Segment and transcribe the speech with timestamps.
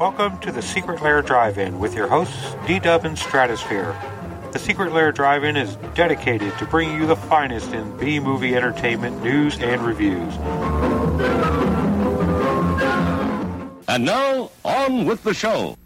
[0.00, 3.94] Welcome to the Secret Lair Drive-In with your hosts D-Dub and Stratosphere.
[4.50, 9.58] The Secret Lair Drive-In is dedicated to bringing you the finest in B-movie entertainment news
[9.58, 10.34] and reviews.
[13.88, 15.76] And now, on with the show.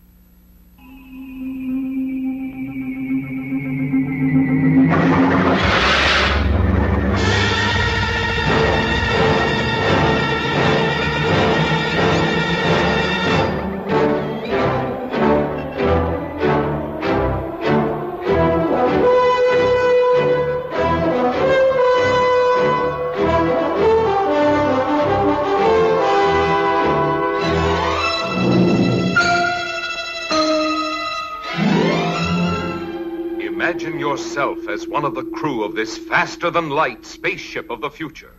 [34.74, 38.32] As one of the crew of this faster than light spaceship of the future,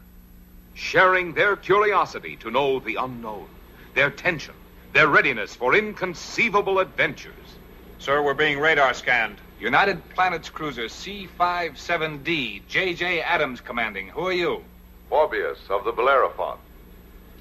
[0.74, 3.48] sharing their curiosity to know the unknown,
[3.94, 4.54] their tension,
[4.94, 7.56] their readiness for inconceivable adventures.
[8.00, 9.38] Sir, we're being radar scanned.
[9.58, 13.22] United Planets Cruiser C-57D, J.J.
[13.22, 14.10] Adams commanding.
[14.10, 14.62] Who are you?
[15.10, 16.58] Morbius of the Bellerophon.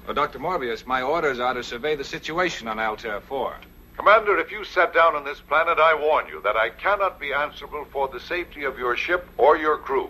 [0.07, 0.39] Oh, Dr.
[0.39, 3.55] Morbius, my orders are to survey the situation on Altair 4.
[3.97, 7.33] Commander, if you set down on this planet, I warn you that I cannot be
[7.33, 10.09] answerable for the safety of your ship or your crew.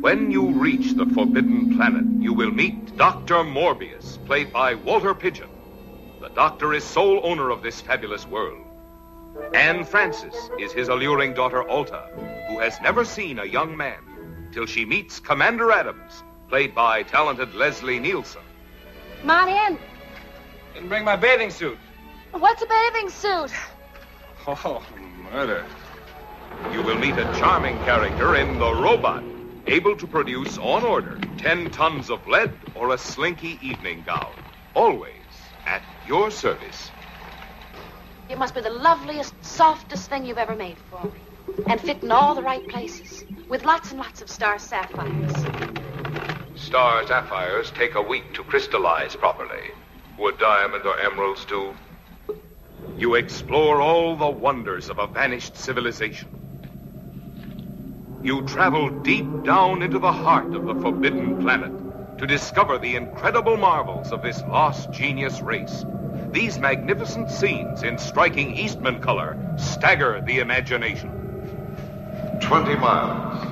[0.00, 3.44] When you reach the Forbidden Planet, you will meet Dr.
[3.44, 5.48] Morbius, played by Walter Pidgeon.
[6.20, 8.66] The doctor is sole owner of this fabulous world.
[9.54, 12.08] Anne Francis is his alluring daughter Alta,
[12.48, 17.54] who has never seen a young man till she meets Commander Adams, played by talented
[17.54, 18.42] Leslie Nielsen.
[19.20, 19.78] Come on in.
[20.74, 21.78] Didn't bring my bathing suit.
[22.38, 23.52] What's a bathing suit?
[24.48, 24.84] Oh,
[25.32, 25.64] murder.
[26.72, 29.22] You will meet a charming character in The Robot,
[29.68, 34.32] able to produce on order 10 tons of lead or a slinky evening gown.
[34.74, 35.12] Always
[35.64, 36.90] at your service.
[38.28, 41.20] It must be the loveliest, softest thing you've ever made for me.
[41.68, 43.24] And fit in all the right places.
[43.48, 45.32] With lots and lots of star sapphires.
[46.56, 49.70] Star sapphires take a week to crystallize properly.
[50.18, 51.76] Would diamond or emeralds do?
[52.96, 56.28] You explore all the wonders of a vanished civilization.
[58.22, 63.56] You travel deep down into the heart of the Forbidden Planet to discover the incredible
[63.56, 65.84] marvels of this lost genius race.
[66.32, 71.10] These magnificent scenes in striking Eastman color stagger the imagination.
[72.40, 73.44] 20 miles.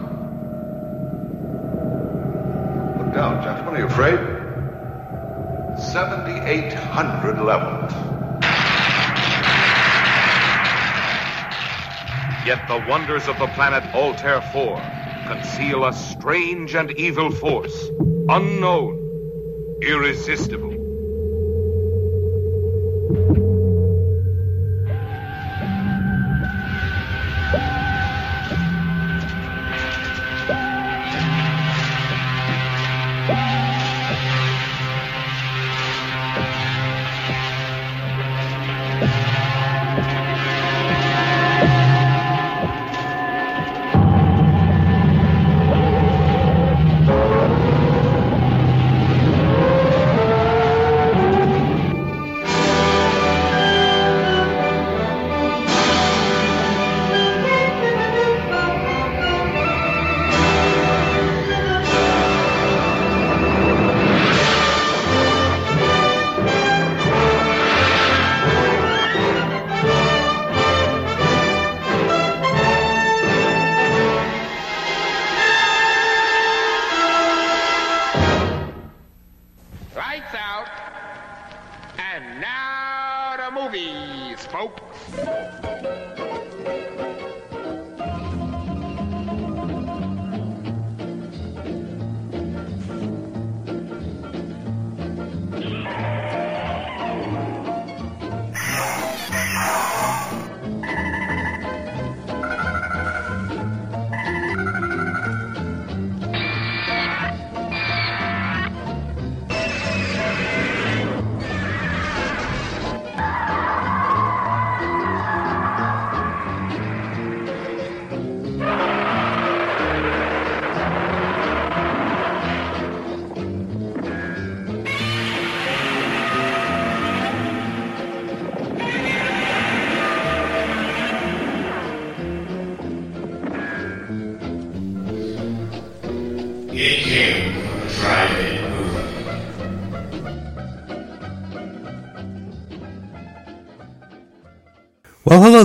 [2.99, 3.75] Look down, gentlemen.
[3.75, 4.19] Are you afraid?
[5.79, 8.02] 7,800 level.
[12.45, 17.91] Yet the wonders of the planet Altair 4 conceal a strange and evil force,
[18.29, 20.72] unknown, irresistible.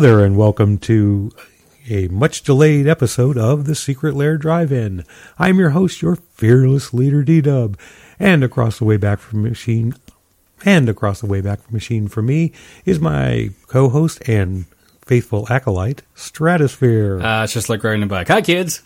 [0.07, 1.33] There, and welcome to
[1.89, 5.03] a much delayed episode of the Secret Lair Drive In.
[5.37, 7.77] I'm your host, your fearless leader, D Dub.
[8.17, 9.95] And across the way back from machine,
[10.63, 12.53] and across the way back from machine for me
[12.85, 14.63] is my co host and
[15.05, 17.19] faithful acolyte, Stratosphere.
[17.19, 18.29] Uh, it's just like riding a bike.
[18.29, 18.81] Hi, kids.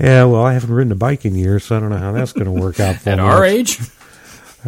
[0.00, 2.32] Yeah, well, I haven't ridden a bike in years, so I don't know how that's
[2.32, 3.22] going to work out for At me.
[3.24, 3.78] our age,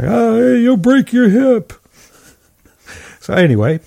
[0.01, 1.73] Uh, you'll break your hip.
[3.21, 3.81] So anyway,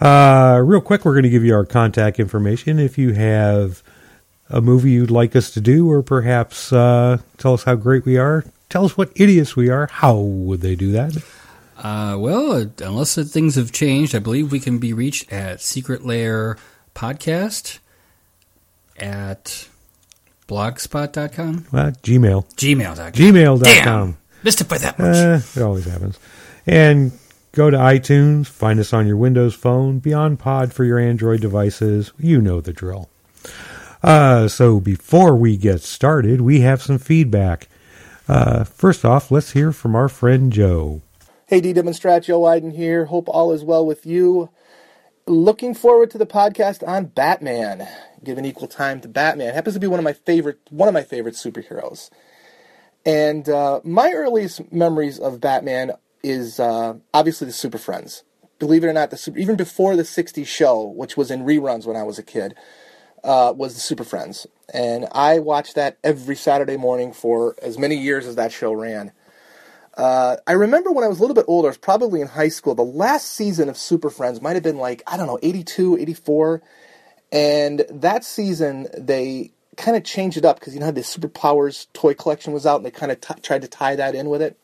[0.00, 2.78] uh, real quick, we're going to give you our contact information.
[2.78, 3.82] If you have
[4.50, 8.16] a movie you'd like us to do, or perhaps uh, tell us how great we
[8.16, 9.86] are, tell us what idiots we are.
[9.90, 11.16] How would they do that?
[11.78, 16.04] uh, well, uh, unless things have changed, I believe we can be reached at Secret
[16.04, 16.56] Lair
[16.94, 17.78] Podcast
[18.98, 19.68] at
[20.48, 23.12] blogspot.com, Well, Gmail, gmail.com.
[23.12, 23.62] gmail.com.
[23.62, 25.14] Damn, missed it by that much.
[25.16, 26.18] Uh, it always happens.
[26.66, 27.12] And
[27.52, 32.12] go to iTunes, find us on your Windows phone, Beyond Pod for your Android devices.
[32.18, 33.08] You know the drill.
[34.02, 37.68] Uh, so before we get started, we have some feedback.
[38.28, 41.02] Uh, first off, let's hear from our friend Joe.
[41.46, 41.72] Hey, D.
[41.72, 43.06] Demonstrat, Joe Wyden here.
[43.06, 44.50] Hope all is well with you.
[45.26, 47.88] Looking forward to the podcast on Batman.
[48.22, 49.54] Giving equal time to Batman.
[49.54, 52.10] Happens to be one of my favorite one of my favorite superheroes.
[53.06, 55.92] And uh, my earliest memories of Batman
[56.22, 58.24] is uh, obviously the Super Friends.
[58.58, 61.86] Believe it or not, the super, even before the '60s show, which was in reruns
[61.86, 62.54] when I was a kid,
[63.22, 67.96] uh, was the Super Friends, and I watched that every Saturday morning for as many
[67.96, 69.12] years as that show ran.
[69.98, 72.48] Uh, I remember when I was a little bit older, I was probably in high
[72.50, 75.98] school, the last season of Super Friends might have been like, I don't know, 82,
[75.98, 76.62] 84.
[77.32, 81.88] And that season, they kind of changed it up because, you know, how the Superpowers
[81.92, 84.40] toy collection was out and they kind of t- tried to tie that in with
[84.40, 84.56] it.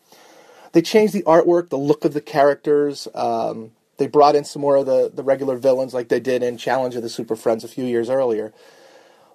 [0.75, 3.07] They changed the artwork, the look of the characters.
[3.15, 6.59] Um, they brought in some more of the, the regular villains like they did in
[6.59, 8.53] Challenge of the Super Friends a few years earlier.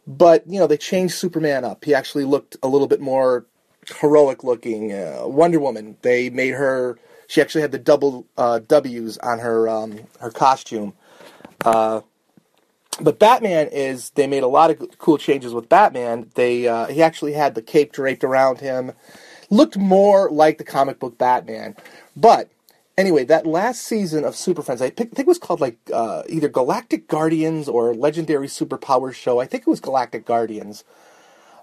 [0.06, 1.86] But, you know, they changed Superman up.
[1.86, 3.46] He actually looked a little bit more
[4.02, 4.92] heroic looking.
[4.92, 7.00] Uh, Wonder Woman, they made her.
[7.28, 10.94] She actually had the double uh, W's on her um, her costume.
[11.64, 12.02] Uh,
[13.00, 14.10] but Batman is.
[14.10, 16.32] They made a lot of cool changes with Batman.
[16.36, 18.92] They uh, he actually had the cape draped around him.
[19.50, 21.76] Looked more like the comic book Batman.
[22.16, 22.50] But
[22.98, 26.50] anyway, that last season of Super Friends, I think it was called like uh, either
[26.50, 29.40] Galactic Guardians or Legendary Superpowers Show.
[29.40, 30.84] I think it was Galactic Guardians.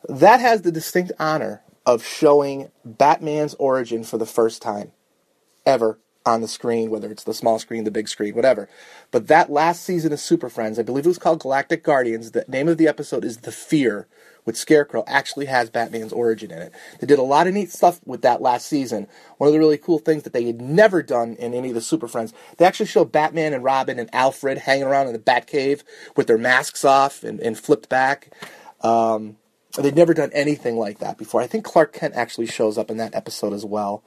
[0.08, 4.92] That has the distinct honor of showing Batman's origin for the first time
[5.64, 8.68] ever on the screen, whether it's the small screen, the big screen, whatever.
[9.12, 12.32] But that last season of Super Friends, I believe it was called Galactic Guardians.
[12.32, 14.08] The name of the episode is The Fear,
[14.46, 16.72] with Scarecrow, actually has Batman's origin in it.
[17.00, 19.06] They did a lot of neat stuff with that last season.
[19.36, 21.80] One of the really cool things that they had never done in any of the
[21.82, 25.82] Super Friends, they actually show Batman and Robin and Alfred hanging around in the Batcave
[26.16, 28.32] with their masks off and, and flipped back.
[28.80, 29.36] Um,
[29.82, 31.40] They'd never done anything like that before.
[31.42, 34.02] I think Clark Kent actually shows up in that episode as well.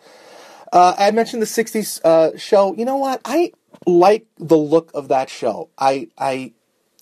[0.72, 2.74] Uh, I mentioned the '60s uh, show.
[2.76, 3.22] You know what?
[3.26, 3.54] I
[3.86, 5.70] like the look of that show.
[5.78, 6.54] I I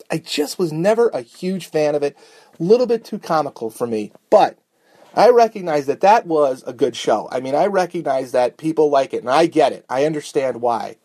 [0.10, 2.18] I just was never a huge fan of it.
[2.60, 4.58] A little bit too comical for me, but
[5.14, 7.28] I recognize that that was a good show.
[7.32, 9.86] I mean, I recognize that people like it, and I get it.
[9.90, 10.98] I understand why.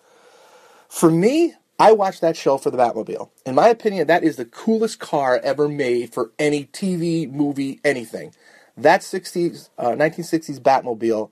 [0.88, 3.30] For me, I watched that show for the Batmobile.
[3.44, 8.34] In my opinion, that is the coolest car ever made for any TV, movie, anything.
[8.76, 11.30] That 60s, uh, 1960s Batmobile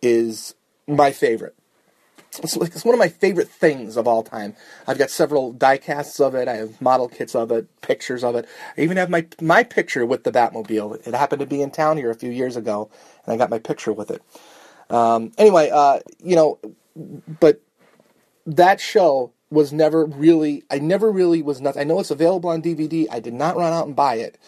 [0.00, 0.54] is
[0.88, 1.54] my favorite.
[2.38, 4.54] It's, it's one of my favorite things of all time.
[4.86, 6.48] I've got several die casts of it.
[6.48, 8.46] I have model kits of it, pictures of it.
[8.76, 11.06] I even have my my picture with the Batmobile.
[11.06, 12.90] It happened to be in town here a few years ago,
[13.24, 14.22] and I got my picture with it.
[14.90, 16.58] Um, anyway, uh, you know,
[17.40, 17.60] but
[18.46, 20.64] that show was never really.
[20.70, 21.76] I never really was not.
[21.76, 23.06] I know it's available on DVD.
[23.10, 24.38] I did not run out and buy it,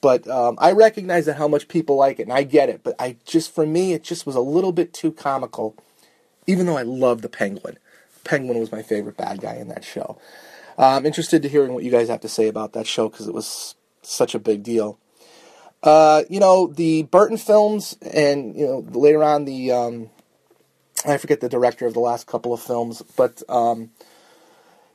[0.00, 2.82] but um, I recognize that how much people like it, and I get it.
[2.82, 5.76] But I just, for me, it just was a little bit too comical.
[6.48, 7.78] Even though I love the Penguin,
[8.24, 10.18] Penguin was my favorite bad guy in that show.
[10.78, 13.28] Uh, I'm interested to hearing what you guys have to say about that show because
[13.28, 14.98] it was such a big deal.
[15.82, 20.10] Uh, you know the Burton films, and you know later on the um,
[21.06, 23.90] I forget the director of the last couple of films, but um,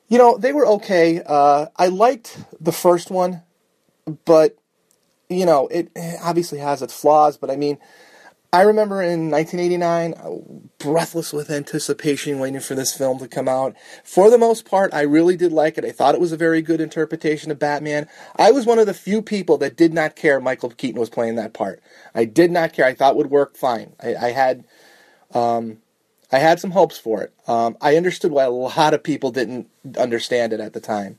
[0.10, 1.22] you know they were okay.
[1.26, 3.44] Uh, I liked the first one,
[4.26, 4.58] but
[5.30, 5.90] you know it
[6.22, 7.38] obviously has its flaws.
[7.38, 7.78] But I mean,
[8.54, 13.76] I remember in 1989, uh, breathless with anticipation, waiting for this film to come out.
[14.04, 15.86] For the most part, I really did like it.
[15.86, 18.08] I thought it was a very good interpretation of Batman.
[18.36, 21.34] I was one of the few people that did not care Michael Keaton was playing
[21.38, 21.82] that part.
[22.14, 22.86] I did not care.
[22.86, 23.94] I thought it would work fine.
[24.00, 24.66] I, I had,
[25.34, 25.80] um,
[26.32, 27.34] I had some hopes for it.
[27.48, 29.68] Um, I understood why a lot of people didn't
[29.98, 31.18] understand it at the time.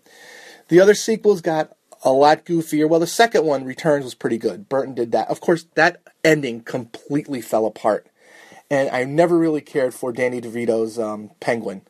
[0.69, 2.89] The other sequels got a lot goofier.
[2.89, 4.69] Well, the second one, Returns, was pretty good.
[4.69, 5.29] Burton did that.
[5.29, 8.07] Of course, that ending completely fell apart.
[8.71, 11.83] And I never really cared for Danny DeVito's um, Penguin.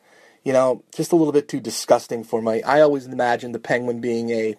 [0.43, 2.61] You know, just a little bit too disgusting for my.
[2.65, 4.55] I always imagined the Penguin being a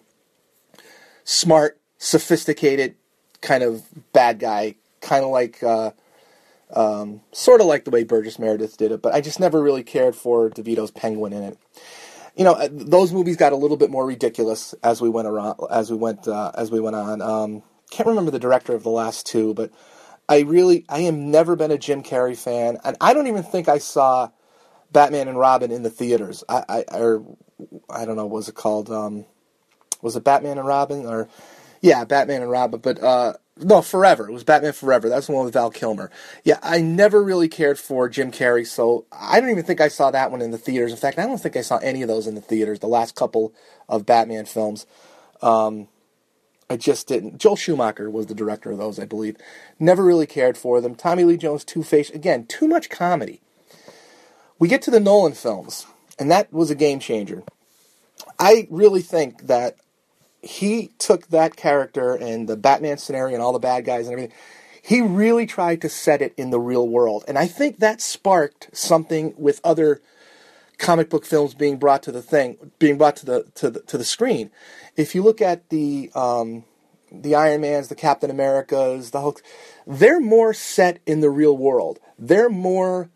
[1.23, 2.95] smart, sophisticated
[3.41, 3.83] kind of
[4.13, 5.91] bad guy, kind of like, uh,
[6.73, 9.01] um, sort of like the way Burgess Meredith did it.
[9.01, 11.57] But I just never really cared for DeVito's Penguin in it
[12.37, 15.59] you know, uh, those movies got a little bit more ridiculous as we went around,
[15.71, 17.21] as we went, uh, as we went on.
[17.21, 19.71] Um, can't remember the director of the last two, but
[20.29, 23.69] I really, I have never been a Jim Carrey fan, and I don't even think
[23.69, 24.29] I saw
[24.91, 26.43] Batman and Robin in the theaters.
[26.49, 27.25] I, I or
[27.89, 28.91] I don't know, was it called?
[28.91, 29.25] Um,
[30.01, 31.29] was it Batman and Robin or
[31.81, 32.79] yeah, Batman and Robin?
[32.79, 34.27] But uh, no, Forever.
[34.29, 35.09] It was Batman Forever.
[35.09, 36.11] That's the one with Val Kilmer.
[36.43, 40.11] Yeah, I never really cared for Jim Carrey, so I don't even think I saw
[40.11, 40.91] that one in the theaters.
[40.91, 42.79] In fact, I don't think I saw any of those in the theaters.
[42.79, 43.53] The last couple
[43.89, 44.85] of Batman films,
[45.41, 45.87] um,
[46.69, 47.37] I just didn't.
[47.37, 49.37] Joel Schumacher was the director of those, I believe.
[49.79, 50.95] Never really cared for them.
[50.95, 52.09] Tommy Lee Jones, Two Face.
[52.09, 53.41] Again, too much comedy.
[54.59, 55.85] We get to the Nolan films,
[56.19, 57.43] and that was a game changer.
[58.39, 59.77] I really think that
[60.41, 64.35] he took that character and the Batman scenario and all the bad guys and everything.
[64.81, 67.25] He really tried to set it in the real world.
[67.27, 70.01] And I think that sparked something with other
[70.77, 73.97] comic book films being brought to the thing, being brought to the to the to
[73.97, 74.49] the screen.
[74.95, 76.63] If you look at the um,
[77.11, 79.41] the Iron Mans, the Captain Americas, the Hulk,
[79.85, 81.99] they're more set in the real world.
[82.17, 83.09] They're more,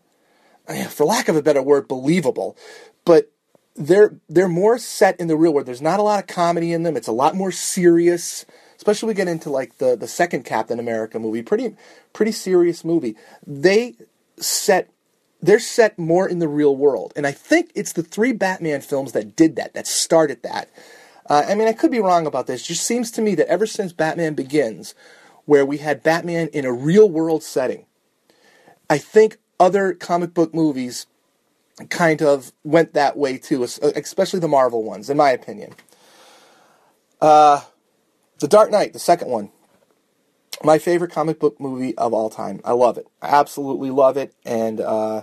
[0.88, 2.56] for lack of a better word, believable.
[3.04, 3.31] But
[3.74, 5.66] they're they're more set in the real world.
[5.66, 6.96] There's not a lot of comedy in them.
[6.96, 8.44] It's a lot more serious.
[8.76, 11.76] Especially we get into like the the second Captain America movie, pretty
[12.12, 13.16] pretty serious movie.
[13.46, 13.96] They
[14.38, 14.90] set
[15.40, 19.12] they're set more in the real world, and I think it's the three Batman films
[19.12, 20.70] that did that, that started that.
[21.28, 22.62] Uh, I mean, I could be wrong about this.
[22.62, 24.94] It just seems to me that ever since Batman Begins,
[25.44, 27.86] where we had Batman in a real world setting,
[28.88, 31.06] I think other comic book movies
[31.90, 35.74] kind of went that way too, especially the Marvel ones, in my opinion.
[37.20, 37.60] Uh,
[38.40, 39.50] the Dark Knight, the second one,
[40.64, 42.60] my favorite comic book movie of all time.
[42.64, 43.06] I love it.
[43.20, 45.22] I absolutely love it, and uh,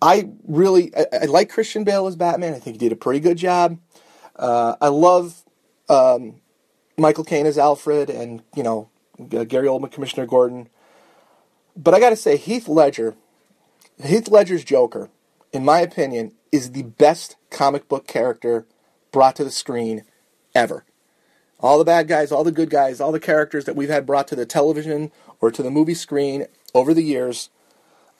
[0.00, 2.54] I really I, I, like Christian Bale as Batman.
[2.54, 3.78] I think he did a pretty good job.
[4.36, 5.42] Uh, I love
[5.88, 6.40] um,
[6.96, 8.88] Michael Caine as Alfred, and you know
[9.28, 10.68] Gary Oldman, Commissioner Gordon.
[11.76, 13.14] But I got to say, Heath Ledger
[14.02, 15.10] Heath Ledger's Joker,
[15.52, 18.66] in my opinion, is the best comic book character
[19.12, 20.02] brought to the screen
[20.54, 20.84] ever.
[21.60, 24.26] All the bad guys, all the good guys, all the characters that we've had brought
[24.28, 27.50] to the television or to the movie screen over the years,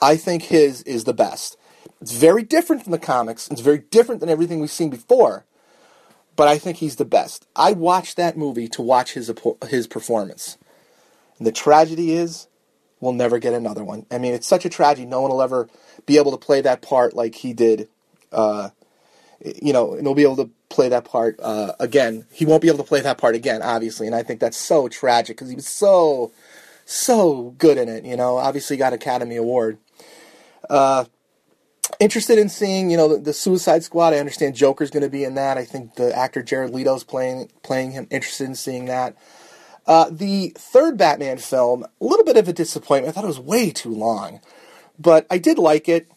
[0.01, 1.57] I think his is the best.
[2.01, 3.49] It's very different from the comics.
[3.49, 5.45] It's very different than everything we've seen before,
[6.37, 7.47] but I think he's the best.
[7.57, 9.33] I watched that movie to watch his
[9.69, 10.59] his performance.
[11.39, 12.47] And the tragedy is
[13.03, 14.07] will never get another one.
[14.11, 15.07] I mean, it's such a tragedy.
[15.07, 15.69] No one will ever
[16.07, 17.89] be able to play that part like he did.
[18.31, 18.71] Uh,
[19.61, 22.27] you know, and he'll be able to play that part uh, again.
[22.33, 24.07] He won't be able to play that part again, obviously.
[24.07, 26.33] And I think that's so tragic because he was so,
[26.85, 28.05] so good in it.
[28.05, 29.79] You know, obviously got Academy Award.
[30.71, 31.07] Uh,
[31.99, 34.15] interested in seeing, you know, the, the Suicide Squad.
[34.15, 35.59] I understand Joker's going to be in that.
[35.59, 38.07] I think the actor Jared Leto's playing playing him.
[38.11, 39.17] Interested in seeing that.
[39.87, 43.11] Uh, the third Batman film, a little bit of a disappointment.
[43.11, 44.41] I thought it was way too long,
[44.99, 46.11] but I did like it.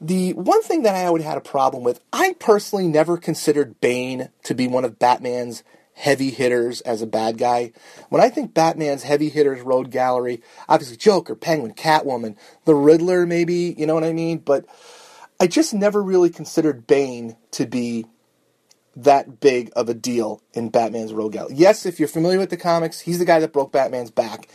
[0.00, 4.30] The one thing that I always had a problem with, I personally never considered Bane
[4.44, 5.62] to be one of Batman's
[5.94, 7.72] heavy hitters as a bad guy.
[8.10, 12.36] When I think Batman's heavy hitters road gallery, obviously Joker, Penguin, Catwoman,
[12.66, 14.38] the Riddler, maybe, you know what I mean?
[14.38, 14.66] But
[15.40, 18.04] I just never really considered Bane to be
[18.96, 21.54] that big of a deal in Batman's rogue gallery.
[21.54, 24.48] Yes, if you're familiar with the comics, he's the guy that broke Batman's back.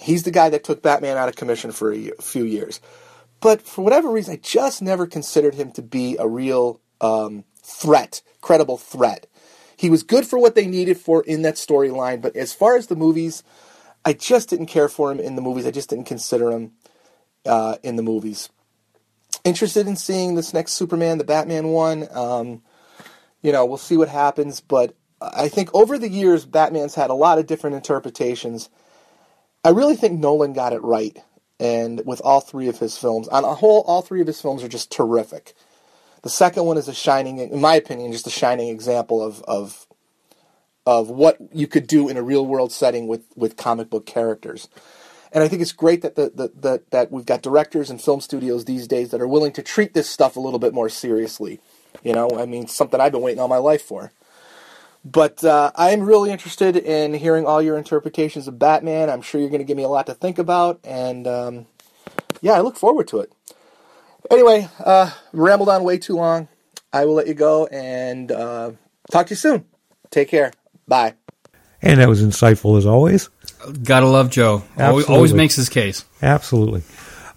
[0.00, 2.80] He's the guy that took Batman out of commission for a, year, few years.
[3.40, 8.20] But for whatever reason, I just never considered him to be a real um, threat,
[8.40, 9.26] credible threat.
[9.76, 12.88] He was good for what they needed for in that storyline, but as far as
[12.88, 13.42] the movies,
[14.04, 15.66] I just didn't care for him in the movies.
[15.66, 16.72] I just didn't consider him
[17.46, 18.50] uh, in the movies.
[19.44, 22.08] Interested in seeing this next Superman, the Batman one.
[22.10, 22.62] Um,
[23.44, 24.60] you know, we'll see what happens.
[24.60, 28.70] But I think over the years, Batman's had a lot of different interpretations.
[29.62, 31.16] I really think Nolan got it right,
[31.60, 34.64] and with all three of his films, on a whole, all three of his films
[34.64, 35.54] are just terrific.
[36.22, 39.86] The second one is a shining, in my opinion, just a shining example of of
[40.86, 44.68] of what you could do in a real world setting with with comic book characters.
[45.32, 48.20] And I think it's great that the, the, the that we've got directors and film
[48.20, 51.60] studios these days that are willing to treat this stuff a little bit more seriously.
[52.04, 54.12] You know, I mean, something I've been waiting all my life for.
[55.04, 59.10] But uh, I'm really interested in hearing all your interpretations of Batman.
[59.10, 61.66] I'm sure you're going to give me a lot to think about, and um,
[62.40, 63.32] yeah, I look forward to it.
[64.30, 66.48] Anyway, uh, rambled on way too long.
[66.92, 68.70] I will let you go and uh,
[69.10, 69.66] talk to you soon.
[70.10, 70.52] Take care.
[70.88, 71.14] Bye.
[71.82, 73.28] And that was insightful as always.
[73.82, 74.62] Gotta love Joe.
[74.78, 75.14] Always, Absolutely.
[75.14, 76.04] always makes his case.
[76.22, 76.82] Absolutely.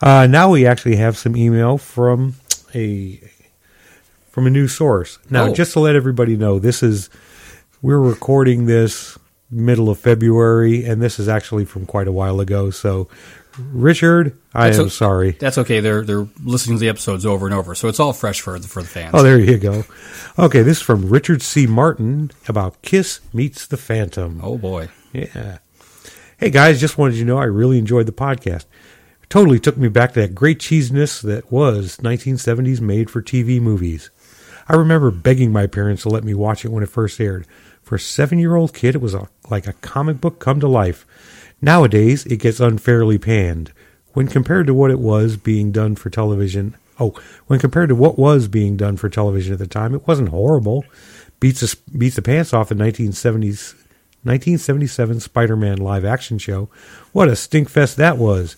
[0.02, 2.36] Uh, now we actually have some email from
[2.74, 3.20] a
[4.38, 5.18] from a new source.
[5.32, 5.52] Now, Oh.
[5.56, 7.10] just to let everybody know, this is
[7.82, 9.18] we're recording this
[9.50, 12.70] middle of February, and this is actually from quite a while ago.
[12.70, 13.08] So,
[13.74, 15.32] Richard, I That's am o- sorry.
[15.40, 15.80] That's okay.
[15.80, 18.68] They're they're listening to the episodes over and over, so it's all fresh for the
[18.68, 19.10] for the fans.
[19.16, 19.86] Oh, there you go.
[20.38, 21.66] Okay, this is from Richard C.
[21.66, 24.40] Martin about Kiss Meets the Phantom.
[24.44, 24.90] Oh boy.
[25.14, 25.58] Yeah.
[26.38, 28.66] Hey guys, just wanted you to know I really enjoyed the podcast.
[29.24, 33.60] It totally took me back to that great cheesiness that was 1970s made for TV
[33.60, 34.12] movies.
[34.68, 37.48] I remember begging my parents to let me watch it when it first aired.
[37.82, 40.68] For a seven year old kid, it was a, like a comic book come to
[40.68, 41.06] life.
[41.62, 43.72] Nowadays, it gets unfairly panned.
[44.14, 47.14] When compared to what it was being done for television, oh,
[47.48, 50.84] when compared to what was being done for television at the time, it wasn't horrible.
[51.40, 53.74] Beats the, beats the pants off the 1970s
[54.24, 56.70] 1977 Spider-Man live action show.
[57.14, 58.58] What a stinkfest that was.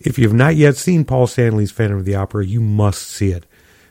[0.00, 3.30] If you have not yet seen Paul Stanley's Phantom of the Opera, you must see
[3.30, 3.46] it.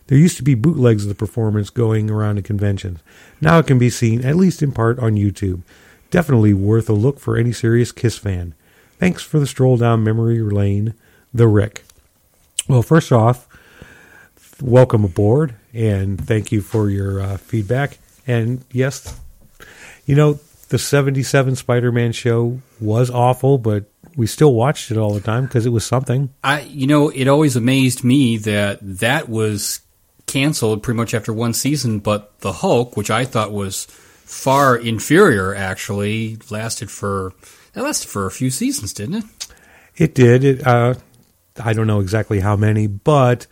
[0.08, 3.00] There used to be bootlegs of the performance going around at conventions.
[3.40, 5.62] Now it can be seen, at least in part, on YouTube.
[6.12, 8.54] Definitely worth a look for any serious Kiss fan.
[9.00, 10.94] Thanks for the stroll down memory lane,
[11.34, 11.84] the Rick.
[12.68, 13.48] Well, first off,
[14.62, 17.98] welcome aboard, and thank you for your uh, feedback.
[18.28, 19.20] And yes,
[20.06, 25.14] you know, the 77 Spider Man show was awful, but we still watched it all
[25.14, 26.30] the time because it was something.
[26.44, 29.82] I you know it always amazed me that that was
[30.28, 35.54] canceled pretty much after one season, but the Hulk, which I thought was far inferior,
[35.54, 37.34] actually lasted for
[37.74, 39.24] that lasted for a few seasons, didn't it?
[39.96, 40.44] It did.
[40.44, 40.96] It, uh,
[41.64, 43.46] I don't know exactly how many, but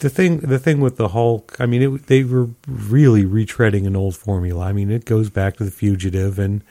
[0.00, 3.96] the thing, the thing with the Hulk, I mean, it, they were really retreading an
[3.96, 4.64] old formula.
[4.66, 6.62] I mean, it goes back to the Fugitive, and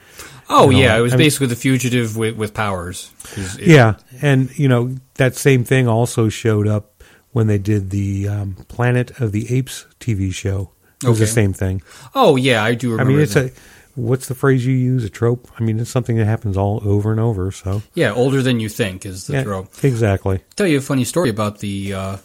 [0.48, 3.12] Oh you know, yeah, it was I mean- basically the fugitive with, with powers.
[3.36, 6.97] it- yeah, and you know that same thing also showed up
[7.38, 10.72] when they did the um, Planet of the Apes TV show.
[11.04, 11.82] It was the same thing.
[12.12, 13.52] Oh yeah, I do I mean, it's that.
[13.52, 13.54] a
[13.94, 15.04] what's the phrase you use?
[15.04, 15.48] A trope.
[15.56, 17.52] I mean, it's something that happens all over and over.
[17.52, 19.68] So yeah, older than you think is the yeah, trope.
[19.84, 20.40] exactly.
[20.56, 22.16] tell you a funny story about the uh,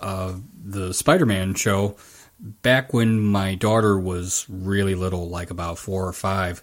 [0.00, 0.32] uh,
[0.64, 1.96] the Spider-Man show.
[2.40, 6.62] Back when my daughter was really little, like about four or five,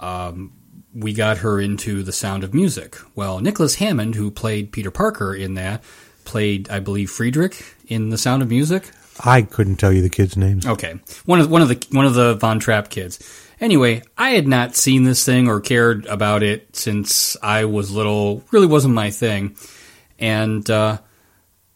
[0.00, 0.52] um,
[0.92, 2.96] we got her into The Sound of Music.
[3.14, 5.84] Well, Nicholas Hammond, who played Peter Parker in that,
[6.26, 8.90] played, I believe, Friedrich in The Sound of Music.
[9.24, 10.66] I couldn't tell you the kids' names.
[10.66, 13.18] Okay, one of one of the one of the Von Trapp kids.
[13.60, 18.44] Anyway, I had not seen this thing or cared about it since I was little.
[18.50, 19.56] Really wasn't my thing.
[20.18, 20.98] And uh,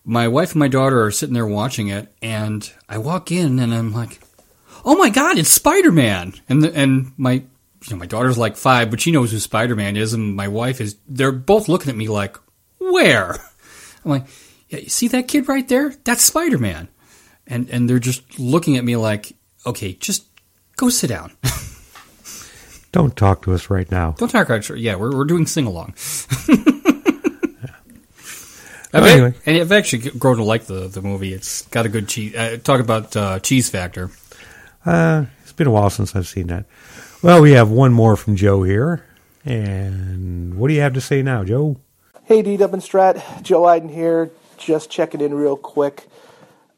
[0.05, 3.73] my wife and my daughter are sitting there watching it, and I walk in and
[3.73, 4.21] I'm like,
[4.85, 8.57] "Oh my god, it's Spider Man!" And the, and my you know my daughter's like
[8.57, 10.97] five, but she knows who Spider Man is, and my wife is.
[11.09, 12.37] They're both looking at me like,
[12.79, 13.39] "Where?"
[14.05, 14.27] I'm like,
[14.69, 15.95] yeah, "You see that kid right there?
[16.05, 16.89] That's Spider Man."
[17.51, 19.35] and and they're just looking at me like,
[19.67, 20.27] okay, just
[20.77, 21.33] go sit down.
[22.93, 24.13] Don't talk to us right now.
[24.13, 25.95] Don't talk about yeah, we're we're doing sing along.
[26.49, 26.59] Well,
[29.05, 29.35] I've, anyway.
[29.47, 31.33] and I've actually grown to like the the movie.
[31.35, 32.35] It's got a good cheese.
[32.35, 34.11] Uh, talk about uh, cheese factor.
[34.87, 36.65] Uh, it's been a while since I've seen that.
[37.23, 39.05] Well, we have one more from Joe here.
[39.45, 41.77] And what do you have to say now, Joe?
[42.31, 44.31] Hey, D Dub and Strat, Joe Iden here.
[44.57, 46.07] Just checking in real quick.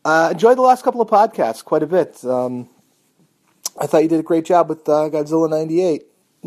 [0.02, 2.24] Uh, enjoyed the last couple of podcasts quite a bit.
[2.24, 2.70] Um,
[3.78, 6.04] I thought you did a great job with uh, Godzilla '98.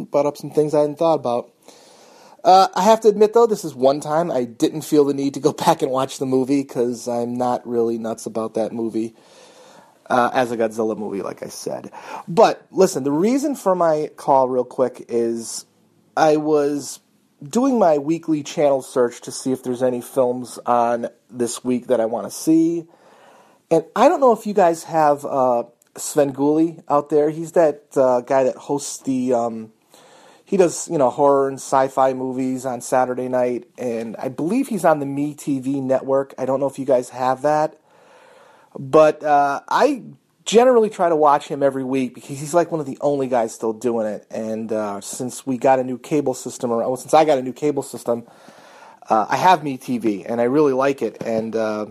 [0.10, 1.52] Brought up some things I hadn't thought about.
[2.44, 5.36] Uh, I have to admit, though, this is one time I didn't feel the need
[5.36, 9.14] to go back and watch the movie because I'm not really nuts about that movie
[10.10, 11.92] uh, as a Godzilla movie, like I said.
[12.28, 15.68] But listen, the reason for my call, real quick, is
[16.18, 17.02] I was
[17.50, 22.00] doing my weekly channel search to see if there's any films on this week that
[22.00, 22.86] I want to see.
[23.72, 25.64] And I don't know if you guys have uh,
[25.96, 27.30] Svengoolie out there.
[27.30, 29.34] He's that uh, guy that hosts the.
[29.34, 29.72] Um,
[30.48, 34.86] he does you know horror and sci-fi movies on Saturday night, and I believe he's
[34.86, 36.36] on the Me TV network.
[36.38, 37.80] I don't know if you guys have that,
[38.78, 40.04] but uh, I
[40.46, 43.54] generally try to watch him every week because he's like one of the only guys
[43.54, 44.26] still doing it.
[44.30, 47.42] And uh, since we got a new cable system, or well, since I got a
[47.42, 48.26] new cable system,
[49.10, 51.22] uh, I have MeTV and I really like it.
[51.24, 51.88] And uh,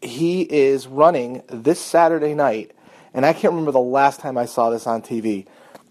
[0.00, 2.72] he is running this Saturday night,
[3.12, 5.46] and I can't remember the last time I saw this on TV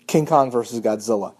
[0.07, 1.33] King Kong versus Godzilla.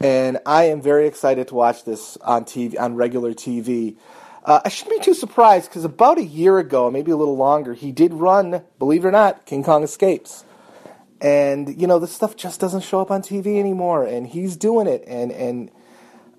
[0.00, 3.96] And I am very excited to watch this on TV, on regular TV.
[4.44, 7.74] Uh, I shouldn't be too surprised because about a year ago, maybe a little longer,
[7.74, 10.44] he did run, believe it or not, King Kong Escapes.
[11.20, 14.86] And, you know, this stuff just doesn't show up on TV anymore, and he's doing
[14.86, 15.04] it.
[15.06, 15.70] And, and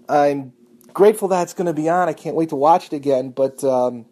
[0.10, 0.54] I'm
[0.94, 2.10] grateful that it's going to be on.
[2.10, 3.30] I can't wait to watch it again.
[3.30, 4.06] But, um,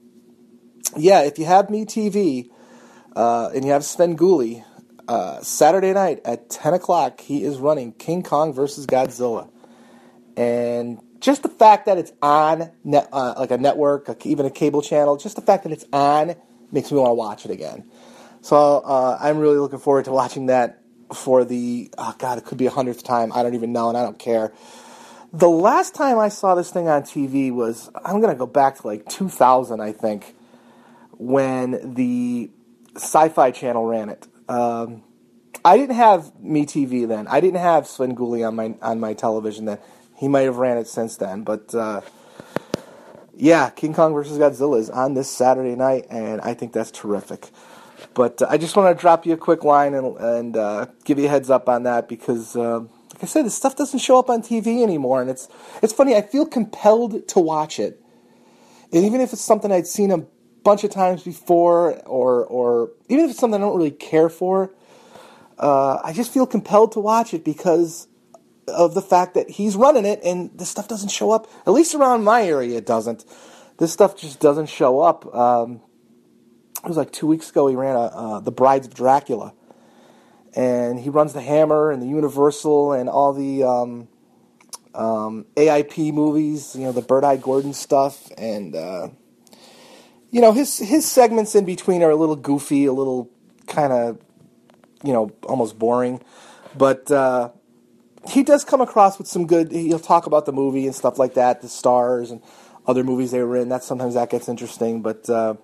[0.96, 2.52] yeah, if you have MeTV
[3.16, 4.64] uh, and you have Svengoolie,
[5.08, 9.50] uh, Saturday night at 10 o'clock, he is running King Kong versus Godzilla.
[10.38, 15.18] And just the fact that it's on uh, like a network, even a cable channel,
[15.18, 16.36] just the fact that it's on
[16.72, 17.90] makes me want to watch it again.
[18.42, 20.82] So uh, I'm really looking forward to watching that
[21.14, 23.32] for the oh god, it could be a hundredth time.
[23.34, 24.54] I don't even know, and I don't care.
[25.34, 28.88] The last time I saw this thing on TV was I'm gonna go back to
[28.88, 30.36] like 2000, I think,
[31.18, 32.50] when the
[32.96, 34.28] Sci-Fi Channel ran it.
[34.48, 35.04] Um,
[35.66, 37.28] I didn't have MeTV then.
[37.28, 39.80] I didn't have Svengoolie on my on my television then.
[40.20, 42.02] He might have ran it since then, but uh,
[43.38, 47.50] yeah, King Kong versus Godzilla is on this Saturday night, and I think that's terrific.
[48.14, 51.20] But uh, I just want to drop you a quick line and, and uh, give
[51.20, 54.20] you a heads up on that because, uh, like I said, this stuff doesn't show
[54.20, 55.48] up on TV anymore, and it's
[55.82, 56.16] it's funny.
[56.16, 58.04] I feel compelled to watch it,
[58.92, 60.18] and even if it's something I'd seen a
[60.66, 64.74] bunch of times before, or or even if it's something I don't really care for,
[65.58, 68.10] uh, I just feel compelled to watch it because
[68.70, 71.48] of the fact that he's running it and this stuff doesn't show up.
[71.66, 73.26] At least around my area, it doesn't.
[73.78, 75.34] This stuff just doesn't show up.
[75.34, 75.82] Um,
[76.84, 77.68] it was like two weeks ago.
[77.68, 79.54] He ran a, uh, the Brides of Dracula,
[80.56, 84.08] and he runs the Hammer and the Universal and all the um,
[84.94, 86.76] um, AIP movies.
[86.76, 87.38] You know the Bert I.
[87.38, 89.10] Gordon stuff, and uh,
[90.32, 93.30] you know his his segments in between are a little goofy, a little
[93.68, 94.20] kind of
[95.04, 96.22] you know almost boring,
[96.78, 97.10] but.
[97.12, 97.50] Uh,
[98.28, 99.72] he does come across with some good.
[99.72, 102.42] He'll talk about the movie and stuff like that, the stars and
[102.86, 103.70] other movies they were in.
[103.70, 105.02] That sometimes that gets interesting.
[105.02, 105.56] But uh,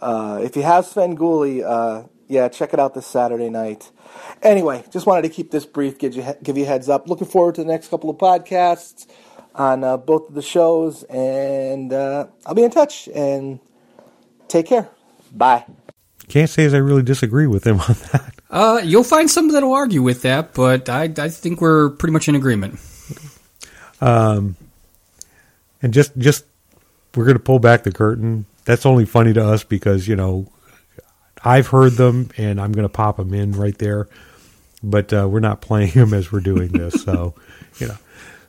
[0.00, 3.90] uh, if you have Svengoolie, uh, yeah, check it out this Saturday night.
[4.42, 7.08] Anyway, just wanted to keep this brief, give you give you heads up.
[7.08, 9.06] Looking forward to the next couple of podcasts
[9.54, 13.08] on uh, both of the shows, and uh, I'll be in touch.
[13.14, 13.60] And
[14.48, 14.88] take care.
[15.32, 15.64] Bye.
[16.28, 18.39] Can't say as I really disagree with him on that.
[18.50, 22.28] Uh, you'll find some that'll argue with that, but I, I think we're pretty much
[22.28, 22.80] in agreement.
[24.00, 24.56] Um,
[25.82, 26.44] and just just
[27.14, 28.46] we're going to pull back the curtain.
[28.64, 30.46] That's only funny to us because you know
[31.44, 34.08] I've heard them, and I'm going to pop them in right there.
[34.82, 37.34] But uh, we're not playing them as we're doing this, so
[37.78, 37.96] you know.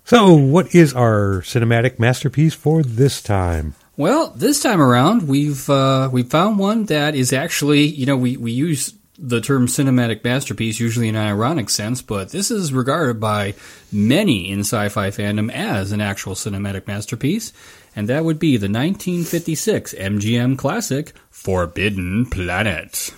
[0.03, 3.75] So, what is our cinematic masterpiece for this time?
[3.97, 8.35] Well, this time around, we've uh, we found one that is actually, you know, we,
[8.35, 13.19] we use the term cinematic masterpiece usually in an ironic sense, but this is regarded
[13.19, 13.53] by
[13.91, 17.53] many in sci-fi fandom as an actual cinematic masterpiece,
[17.95, 23.13] and that would be the 1956 MGM classic Forbidden Planet.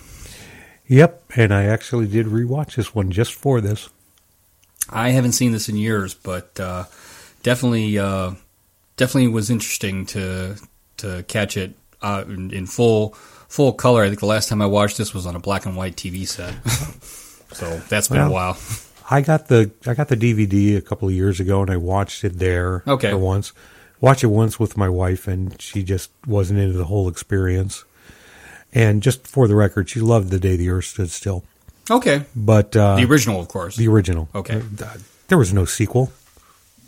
[0.86, 3.88] Yep, and I actually did rewatch this one just for this.
[4.90, 6.84] I haven't seen this in years, but uh,
[7.42, 8.32] definitely, uh,
[8.98, 10.56] definitely was interesting to
[10.98, 13.16] to catch it uh, in, in full
[13.54, 14.02] full color.
[14.02, 16.26] I think the last time I watched this was on a black and white TV
[16.26, 16.54] set.
[17.54, 18.58] so that's been well, a while.
[19.08, 22.24] I got the I got the DVD a couple of years ago and I watched
[22.24, 23.10] it there okay.
[23.10, 23.52] for once.
[24.00, 27.84] Watched it once with my wife and she just wasn't into the whole experience.
[28.72, 31.44] And just for the record, she loved the day the Earth stood still.
[31.88, 34.28] Okay, but uh, the original, of course, the original.
[34.34, 34.62] Okay,
[35.28, 36.10] there was no sequel.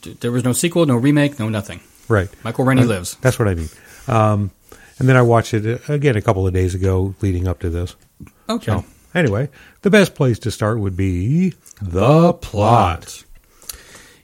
[0.03, 1.81] There was no sequel, no remake, no nothing.
[2.09, 2.29] Right.
[2.43, 3.17] Michael Rennie uh, lives.
[3.21, 3.69] That's what I mean.
[4.09, 4.51] Um,
[4.99, 7.71] and then I watched it uh, again a couple of days ago, leading up to
[7.71, 7.97] this.
[8.49, 8.67] Okay.
[8.67, 9.49] So, anyway,
[9.83, 13.25] the best place to start would be the plot.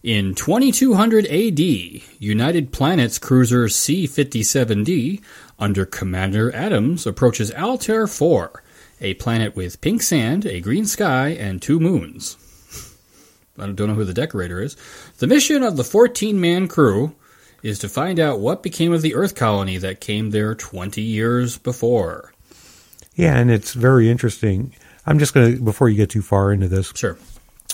[0.02, 5.22] In 2200 AD, United Planets cruiser C 57D
[5.60, 8.64] under Commander Adams approaches Altair 4,
[9.00, 12.36] a planet with pink sand, a green sky, and two moons.
[13.58, 14.76] I don't know who the decorator is.
[15.18, 17.14] The mission of the 14 man crew
[17.62, 21.58] is to find out what became of the Earth colony that came there 20 years
[21.58, 22.32] before.
[23.14, 24.74] Yeah, and it's very interesting.
[25.06, 27.18] I'm just going to, before you get too far into this, sure.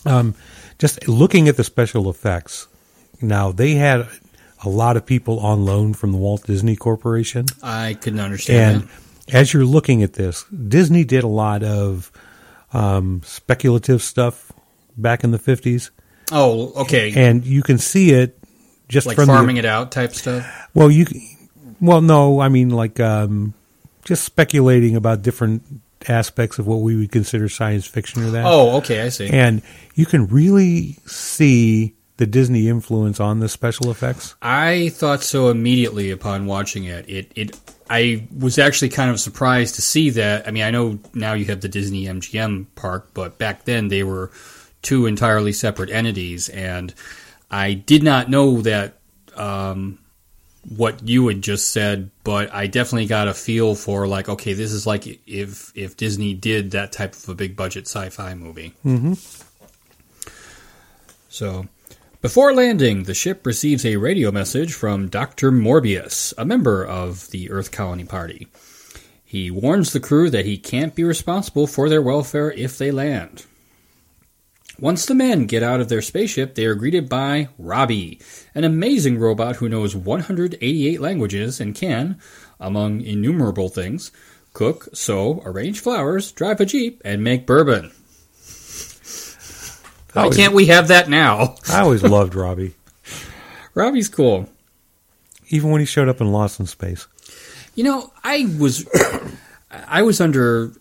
[0.05, 0.35] Um,
[0.79, 2.69] just looking at the special effects.
[3.21, 4.07] Now, they had
[4.65, 7.47] a lot of people on loan from the Walt Disney Corporation.
[7.63, 8.91] I couldn't understand and,
[9.35, 12.11] as you're looking at this, Disney did a lot of
[12.73, 14.53] um, speculative stuff
[14.97, 15.91] back in the 50s.
[16.33, 17.13] Oh, okay.
[17.15, 18.38] And you can see it
[18.89, 20.69] just like from farming the, it out type stuff.
[20.75, 21.07] Well, you
[21.81, 23.55] well no, I mean like um,
[24.05, 25.63] just speculating about different
[26.07, 28.45] aspects of what we would consider science fiction or that.
[28.45, 29.29] Oh, okay, I see.
[29.29, 29.63] And
[29.95, 34.35] you can really see the Disney influence on the special effects.
[34.43, 37.09] I thought so immediately upon watching it.
[37.09, 40.47] It it I was actually kind of surprised to see that.
[40.47, 44.03] I mean, I know now you have the Disney MGM park, but back then they
[44.03, 44.31] were
[44.83, 46.93] two entirely separate entities, and
[47.51, 48.99] I did not know that
[49.35, 49.99] um,
[50.77, 52.11] what you had just said.
[52.25, 56.35] But I definitely got a feel for like, okay, this is like if if Disney
[56.35, 58.75] did that type of a big budget sci-fi movie.
[58.85, 59.15] Mm-hmm.
[61.29, 61.69] So.
[62.21, 65.53] Before landing, the ship receives a radio message from Dr.
[65.53, 68.49] Morbius, a member of the Earth Colony Party.
[69.25, 73.47] He warns the crew that he can't be responsible for their welfare if they land.
[74.81, 78.21] Once the men get out of their spaceship, they are greeted by Robbie,
[78.55, 82.19] an amazing robot who knows 188 languages and can,
[82.61, 84.13] among innumerable things,
[84.53, 87.91] cook, sew, arrange flowers, drive a jeep, and make bourbon.
[90.13, 91.57] Why always- can't we have that now?
[91.69, 92.75] I always loved Robbie,
[93.75, 94.49] Robbie's cool.
[95.49, 97.07] even when he showed up in Lost in Space.
[97.75, 98.89] You know, I was
[99.71, 100.73] I was under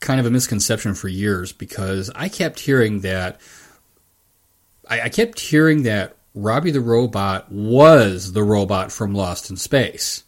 [0.00, 3.40] kind of a misconception for years because I kept hearing that
[4.88, 10.22] I, I kept hearing that Robbie the robot was the robot from Lost in Space.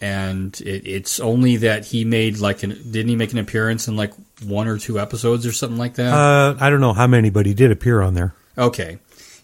[0.00, 3.96] And it, it's only that he made like an didn't he make an appearance in
[3.96, 4.12] like
[4.44, 6.12] one or two episodes or something like that?
[6.12, 8.34] Uh, I don't know how many, but he did appear on there.
[8.58, 8.98] Okay.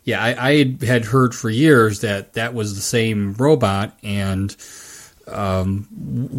[0.05, 4.55] Yeah, I, I had- heard for years that that was the same robot, and
[5.29, 5.87] um,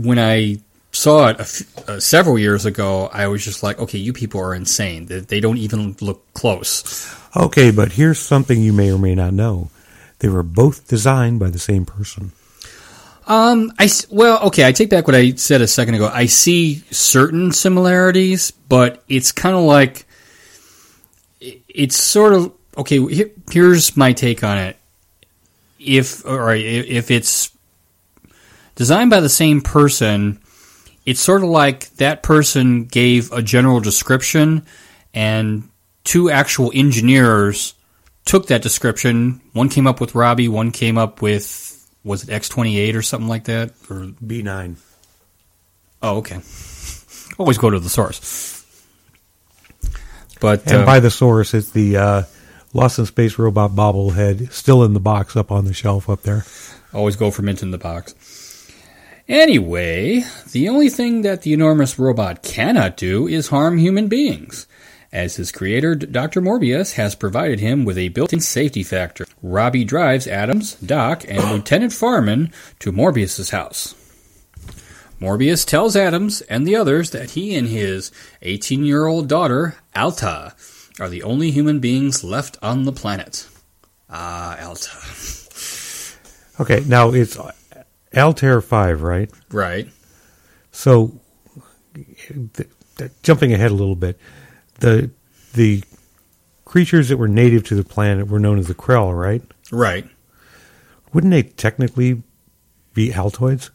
[0.03, 0.57] when I
[0.93, 4.39] saw it a f- uh, several years ago, I was just like, okay, you people
[4.39, 5.07] are insane.
[5.07, 7.13] They, they don't even look close.
[7.35, 9.69] Okay, but here's something you may or may not know.
[10.19, 12.31] They were both designed by the same person.
[13.25, 16.09] Um, I well, okay, I take back what I said a second ago.
[16.11, 20.05] I see certain similarities, but it's kind of like
[21.39, 22.99] it's sort of okay.
[23.07, 24.77] Here, here's my take on it.
[25.79, 27.49] If or if it's
[28.75, 30.39] designed by the same person,
[31.05, 34.65] it's sort of like that person gave a general description,
[35.13, 35.69] and
[36.03, 37.73] two actual engineers
[38.25, 39.41] took that description.
[39.53, 40.47] One came up with Robbie.
[40.47, 41.69] One came up with
[42.03, 43.71] was it X twenty eight or something like that?
[43.89, 44.75] Or B9.
[46.01, 46.39] oh, okay.
[47.37, 48.51] Always go to the source.
[50.39, 52.23] But And uh, by the source, it's the uh,
[52.73, 56.45] Lost in Space robot bobblehead still in the box up on the shelf up there.
[56.93, 58.13] Always go for mint in the box.
[59.27, 64.67] Anyway, the only thing that the enormous robot cannot do is harm human beings.
[65.13, 66.41] As his creator, Dr.
[66.41, 69.25] Morbius, has provided him with a built in safety factor.
[69.41, 73.95] Robbie drives Adams, Doc, and Lieutenant Farman to Morbius's house.
[75.21, 80.53] Morbius tells Adams and the others that he and his 18 year old daughter, Alta,
[80.99, 83.47] are the only human beings left on the planet.
[84.09, 84.89] Ah, Alta.
[86.59, 87.37] Okay, now it's
[88.15, 89.31] Altair 5, right?
[89.51, 89.89] Right.
[90.71, 91.19] So,
[92.53, 94.19] th- th- jumping ahead a little bit,
[94.79, 95.11] the
[95.53, 95.83] the
[96.65, 99.43] creatures that were native to the planet were known as the Krell, right?
[99.71, 100.07] Right.
[101.13, 102.23] Wouldn't they technically
[102.93, 103.69] be Altoids?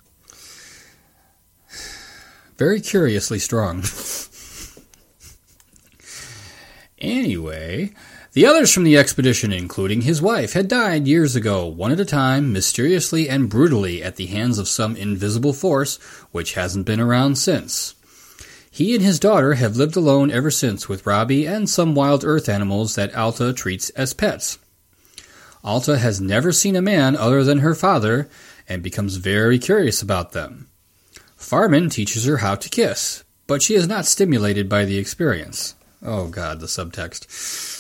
[2.57, 3.85] Very curiously strong.
[6.99, 7.93] anyway,
[8.39, 12.05] the others from the expedition, including his wife, had died years ago, one at a
[12.05, 15.97] time, mysteriously and brutally at the hands of some invisible force
[16.31, 17.97] which hasn't been around since.
[18.71, 22.49] He and his daughter have lived alone ever since with Robbie and some wild earth
[22.49, 24.61] animals that Alta treats as pets.
[25.65, 28.29] Alta has never seen a man other than her father
[28.69, 30.69] and becomes very curious about them.
[31.35, 35.75] Farman teaches her how to kiss, but she is not stimulated by the experience.
[36.05, 37.78] Oh God, the subtext.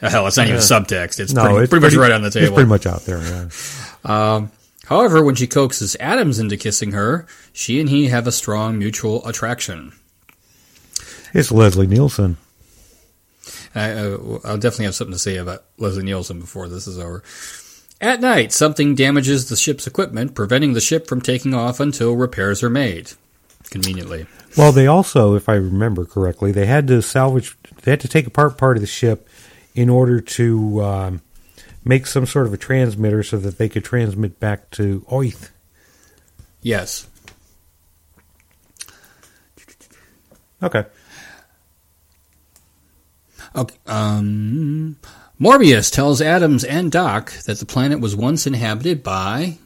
[0.10, 1.20] Hell, it's not even Uh, subtext.
[1.20, 2.46] It's no, pretty, it's pretty much pretty- right on the table.
[2.46, 3.48] it's pretty much out there, yeah.
[4.02, 4.50] Um,
[4.86, 9.26] however, when she coaxes Adams into kissing her, she and he have a strong mutual
[9.28, 9.92] attraction.
[11.34, 12.38] It's Leslie Nielsen.
[13.74, 17.22] I, uh, I'll definitely have something to say about Leslie Nielsen before this is over.
[18.00, 22.62] At night, something damages the ship's equipment, preventing the ship from taking off until repairs
[22.62, 23.12] are made.
[23.70, 24.26] Conveniently.
[24.56, 28.26] Well, they also, if I remember correctly, they had to salvage, they had to take
[28.26, 29.28] apart part of the ship
[29.74, 31.22] in order to um,
[31.84, 35.50] make some sort of a transmitter so that they could transmit back to Oith.
[36.62, 37.06] Yes.
[40.62, 40.84] Okay.
[43.54, 44.96] Okay, um,
[45.40, 49.58] Morbius tells Adams and Doc that the planet was once inhabited by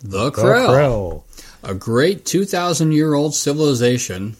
[0.00, 1.22] the Krell, Krell.
[1.64, 4.36] a great 2,000 year old civilization.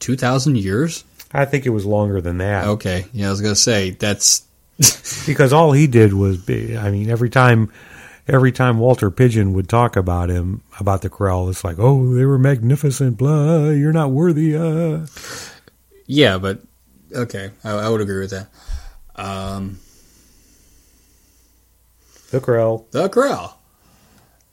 [0.00, 1.04] 2,000 years?
[1.32, 2.66] I think it was longer than that.
[2.66, 4.42] Okay, yeah, I was going to say, that's.
[5.26, 7.70] because all he did was be I mean every time
[8.26, 12.24] every time Walter Pidgeon would talk about him about the Krell it's like oh they
[12.24, 15.06] were magnificent blah you're not worthy uh
[16.06, 16.62] Yeah, but
[17.14, 18.48] okay, I, I would agree with that.
[19.14, 19.78] Um,
[22.30, 23.54] the Krell the Krell,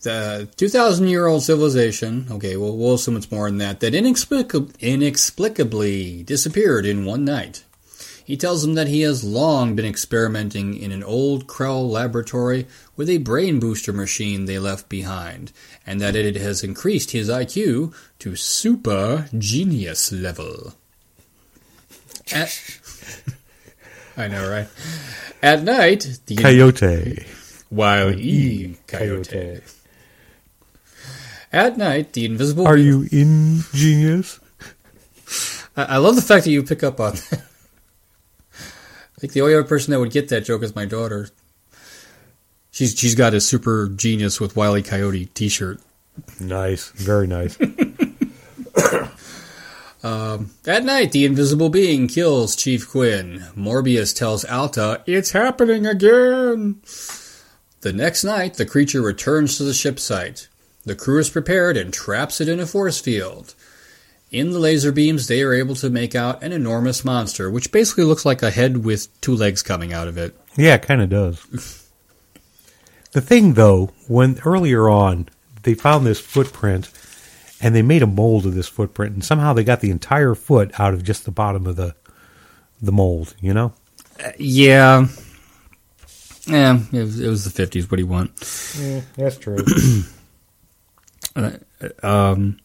[0.02, 2.28] the two thousand year old civilization.
[2.32, 3.80] Okay, well we'll assume it's more than that.
[3.80, 7.64] That inexplicably, inexplicably disappeared in one night.
[8.30, 13.10] He tells them that he has long been experimenting in an old Krell laboratory with
[13.10, 15.52] a brain booster machine they left behind,
[15.84, 20.76] and that it has increased his IQ to super genius level.
[22.32, 22.56] At,
[24.16, 24.68] I know, right?
[25.42, 27.26] At night, the Coyote
[27.72, 28.78] Wile E.
[28.86, 29.62] Coyote.
[31.52, 32.68] At night, the invisible.
[32.68, 34.40] are you ingenious
[35.76, 37.44] I, I love the fact that you pick up on that.
[38.54, 41.30] I think the only other person that would get that joke is my daughter.
[42.72, 44.84] She's she's got a super genius with Wile E.
[44.84, 45.80] Coyote T-shirt.
[46.40, 47.58] nice very nice
[50.02, 53.46] Um, at night, the invisible being kills Chief Quinn.
[53.58, 56.82] Morbius tells Alta, It's happening again!
[57.82, 60.48] The next night, the creature returns to the ship site.
[60.86, 63.54] The crew is prepared and traps it in a force field.
[64.32, 68.04] In the laser beams, they are able to make out an enormous monster, which basically
[68.04, 70.36] looks like a head with two legs coming out of it.
[70.56, 71.44] yeah it kind of does
[73.12, 75.28] the thing though when earlier on
[75.64, 76.90] they found this footprint
[77.62, 80.72] and they made a mold of this footprint and somehow they got the entire foot
[80.80, 81.96] out of just the bottom of the
[82.82, 83.74] the mold you know
[84.24, 85.08] uh, Yeah.
[86.46, 87.90] Yeah, it was, it was the 50s.
[87.92, 88.32] What do you want?
[88.80, 89.58] yeah, that's true
[92.04, 92.60] Um,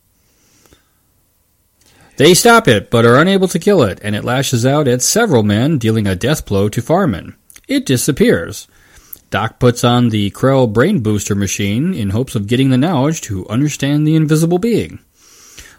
[2.16, 5.42] they stop it, but are unable to kill it, and it lashes out at several
[5.42, 7.36] men, dealing a death blow to Farman.
[7.66, 8.68] It disappears.
[9.30, 13.48] Doc puts on the Krell brain booster machine in hopes of getting the knowledge to
[13.48, 15.00] understand the invisible being.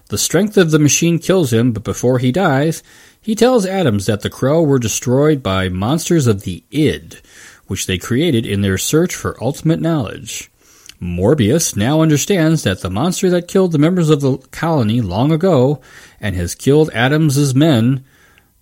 [0.10, 2.84] The strength of the machine kills him, but before he dies,
[3.22, 7.22] he tells Adams that the Krell were destroyed by monsters of the id,
[7.68, 10.52] which they created in their search for ultimate knowledge.
[11.02, 15.82] Morbius now understands that the monster that killed the members of the colony long ago
[16.20, 18.04] and has killed Adams's men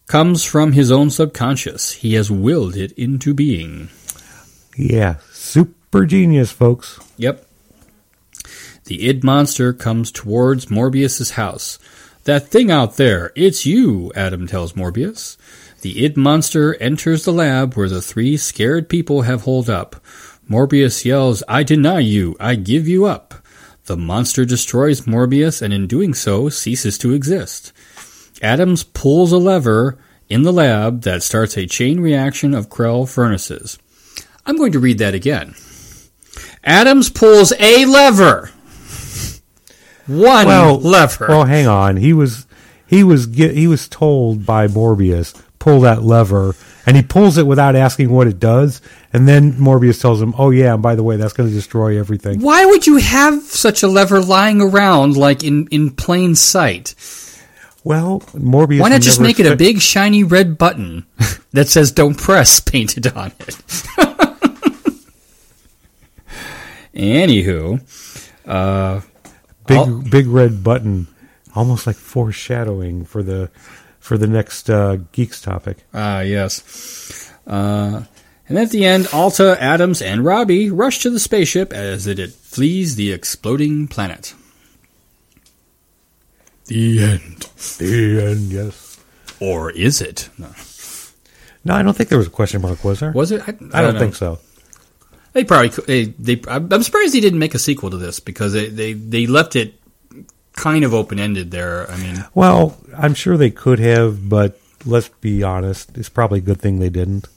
[0.08, 1.94] comes from his own subconscious.
[1.94, 3.90] He has willed it into being.
[4.76, 7.00] Yeah, super genius, folks.
[7.18, 7.46] Yep.
[8.86, 11.80] The id monster comes towards Morbius's house.
[12.26, 15.38] That thing out there, it's you, Adam tells Morbius.
[15.82, 19.98] The id monster enters the lab where the three scared people have holed up.
[20.50, 23.34] Morbius yells, I deny you, I give you up.
[23.86, 27.74] The monster destroys Morbius and in doing so ceases to exist.
[28.42, 29.98] Adams pulls a lever
[30.30, 33.78] in the lab that starts a chain reaction of Krell furnaces.
[34.46, 35.56] I'm going to read that again.
[36.64, 38.52] Adams pulls a lever.
[40.08, 41.28] One well, lever.
[41.28, 41.98] Well, hang on.
[41.98, 42.46] He was
[42.86, 47.74] he was he was told by Morbius pull that lever, and he pulls it without
[47.78, 48.82] asking what it does,
[49.14, 51.98] and then Morbius tells him, "Oh yeah, and by the way, that's going to destroy
[51.98, 56.96] everything." Why would you have such a lever lying around like in, in plain sight?
[57.86, 58.82] Well, Morbius.
[58.82, 61.06] Why not just make it a big shiny red button
[61.54, 63.56] that says "Don't press" painted on it?
[66.94, 67.80] Anywho,
[68.46, 69.02] uh,
[69.66, 71.08] big I'll- big red button,
[71.56, 73.50] almost like foreshadowing for the
[74.04, 75.78] for the next uh, geeks topic.
[75.94, 77.32] Ah, yes.
[77.48, 78.04] Uh,
[78.50, 82.98] and at the end, Alta, Adams, and Robby rush to the spaceship as it flees
[82.98, 84.36] the exploding planet.
[86.66, 87.48] The end.
[87.78, 89.00] The end, yes.
[89.40, 90.30] Or is it?
[90.38, 90.50] No.
[91.64, 92.84] No, I don't think there was a question mark.
[92.84, 93.14] Was there?
[93.14, 93.42] Was it?
[93.48, 94.00] I, I don't know.
[94.02, 94.40] think so.
[95.32, 96.42] They probably they they.
[96.50, 99.56] I'm I'm surprised they didn't make a sequel to this because they they, they left
[99.56, 99.76] it
[100.54, 101.90] kind of open ended there.
[101.90, 106.44] I mean, Well, I'm sure they could have, but let's be honest, it's probably a
[106.44, 107.28] good thing they didn't.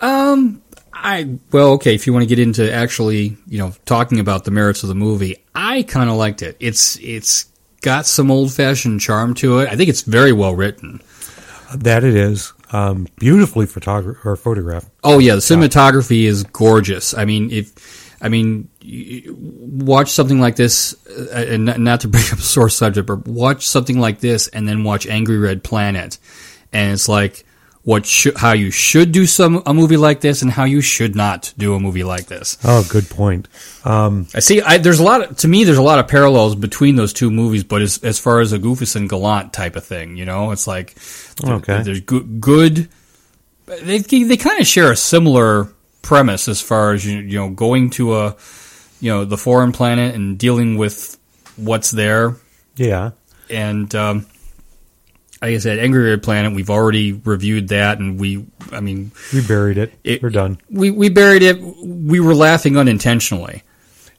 [0.00, 0.62] Um,
[0.92, 1.94] I well, okay.
[1.94, 4.94] If you want to get into actually, you know, talking about the merits of the
[4.94, 6.56] movie, I kind of liked it.
[6.60, 7.46] It's it's
[7.82, 9.68] got some old fashioned charm to it.
[9.68, 11.00] I think it's very well written.
[11.74, 14.88] That it is um, beautifully photographed or photographed.
[15.04, 17.14] Oh yeah, the cinematography is gorgeous.
[17.14, 22.38] I mean, if I mean, watch something like this, uh, and not, to bring up
[22.38, 26.18] a sore subject, but watch something like this, and then watch Angry Red Planet,
[26.72, 27.44] and it's like
[27.82, 31.16] what should, how you should do some a movie like this, and how you should
[31.16, 32.58] not do a movie like this.
[32.62, 33.48] Oh, good point.
[33.84, 34.60] Um, I see.
[34.60, 35.64] I, there's a lot of, to me.
[35.64, 38.58] There's a lot of parallels between those two movies, but as as far as a
[38.58, 40.94] Goofus and Gallant type of thing, you know, it's like
[41.42, 41.82] there- Okay.
[41.82, 42.40] There's good.
[42.40, 42.88] good
[43.66, 45.72] they they kind of share a similar
[46.02, 48.36] premise as far as you you know going to a
[49.00, 51.16] you know the foreign planet and dealing with
[51.56, 52.36] what's there
[52.76, 53.10] yeah.
[53.50, 54.26] and um,
[55.42, 56.54] like I said, Angry Red Planet.
[56.54, 58.44] We've already reviewed that, and we.
[58.72, 59.94] I mean, We buried it.
[60.04, 60.58] It- We're done.
[60.70, 61.58] we we buried it.
[61.60, 63.62] We were laughing unintentionally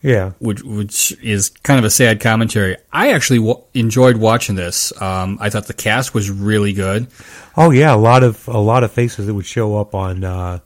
[0.01, 0.31] Yeah.
[0.39, 2.75] which which is kind of a sad commentary.
[2.91, 4.91] I actually w- enjoyed watching this.
[4.99, 7.05] Um, I thought the cast was really good.
[7.55, 10.59] Oh yeah, a lot of a lot of faces that would show up on uh,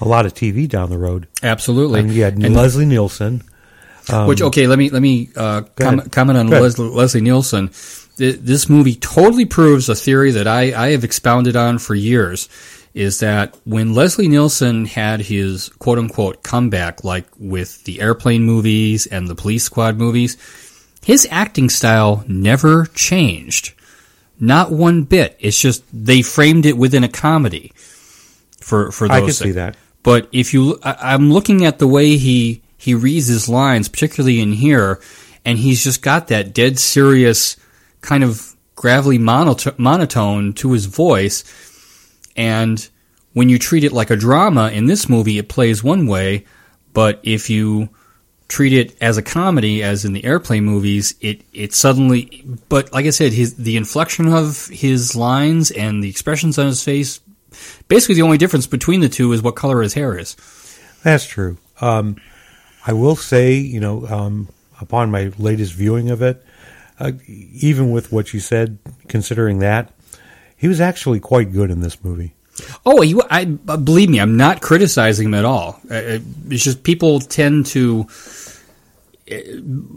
[0.00, 1.28] a lot of TV down the road.
[1.42, 2.02] Absolutely.
[2.02, 3.42] Mean, you had And- Leslie Nielsen.
[4.08, 6.48] Um, which okay, let me let me uh, com- comment on.
[6.48, 7.70] Leslie, Leslie Nielsen.
[8.16, 12.48] This movie totally proves a theory that I, I have expounded on for years.
[12.92, 19.06] Is that when Leslie Nielsen had his quote unquote comeback, like with the airplane movies
[19.06, 20.36] and the police squad movies,
[21.04, 23.74] his acting style never changed.
[24.40, 25.36] Not one bit.
[25.38, 27.72] It's just they framed it within a comedy.
[28.60, 29.76] For for those I can see that.
[30.02, 34.40] But if you, I, I'm looking at the way he he reads his lines, particularly
[34.40, 35.00] in here,
[35.44, 37.56] and he's just got that dead serious
[38.00, 41.44] kind of gravelly monoto- monotone to his voice.
[42.36, 42.88] And
[43.34, 46.46] when you treat it like a drama in this movie, it plays one way.
[46.94, 47.90] But if you
[48.48, 52.44] treat it as a comedy, as in the airplane movies, it it suddenly.
[52.68, 56.82] But like I said, his the inflection of his lines and the expressions on his
[56.82, 57.20] face.
[57.88, 60.36] Basically, the only difference between the two is what color his hair is.
[61.02, 61.58] That's true.
[61.80, 62.16] Um,
[62.86, 64.48] I will say, you know, um,
[64.80, 66.44] upon my latest viewing of it,
[66.98, 69.92] uh, even with what you said, considering that,
[70.56, 72.34] he was actually quite good in this movie.
[72.84, 75.80] Oh, you, I uh, believe me, I'm not criticizing him at all.
[75.90, 76.18] Uh, uh,
[76.50, 78.06] It's just people tend to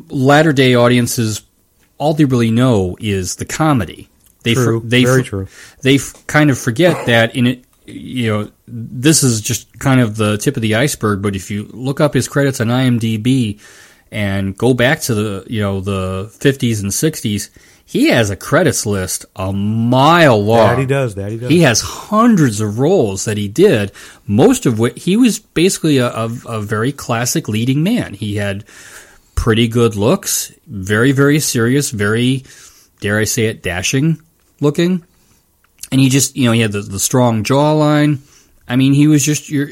[0.10, 1.42] latter day audiences.
[1.98, 4.10] All they really know is the comedy.
[4.44, 4.82] They True.
[4.84, 5.48] they Very true.
[5.82, 7.66] They f- kind of forget that in it.
[7.86, 11.22] You know, this is just kind of the tip of the iceberg.
[11.22, 13.60] But if you look up his credits on IMDb
[14.12, 17.50] and go back to the you know the 50s and 60s,
[17.86, 20.70] he has a credits list a mile long.
[20.70, 21.16] That he does.
[21.16, 21.50] That he does.
[21.50, 23.92] He has hundreds of roles that he did,
[24.26, 28.14] most of which he was basically a, a, a very classic leading man.
[28.14, 28.64] He had
[29.36, 32.46] pretty good looks, very, very serious, very,
[33.02, 34.22] dare I say it, dashing
[34.60, 35.04] looking.
[35.92, 38.20] And he just, you know, he had the, the strong jawline.
[38.68, 39.70] I mean, he was just your,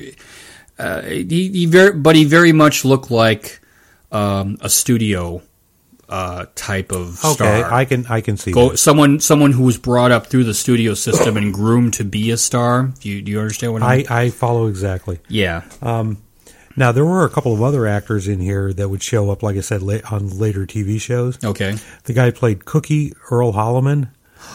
[0.77, 3.59] uh, he, he very, but he very much looked like
[4.11, 5.41] um, a studio
[6.11, 7.73] uh, type of okay, star.
[7.73, 8.51] I can I can see.
[8.51, 8.77] Go, that.
[8.77, 12.37] someone someone who was brought up through the studio system and groomed to be a
[12.37, 12.91] star.
[12.99, 14.07] Do you, do you understand what I I, mean?
[14.09, 15.19] I follow exactly.
[15.29, 15.63] yeah.
[15.81, 16.21] Um,
[16.75, 19.57] now there were a couple of other actors in here that would show up, like
[19.57, 21.43] I said, la- on later TV shows.
[21.43, 21.75] Okay.
[22.03, 24.09] The guy played Cookie Earl Holliman.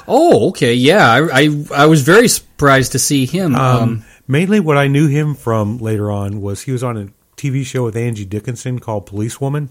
[0.08, 0.74] Oh, okay.
[0.74, 3.54] Yeah, I, I I was very surprised to see him.
[3.54, 7.08] Um, Um, mainly, what I knew him from later on was he was on a
[7.36, 9.70] TV show with Angie Dickinson called Policewoman.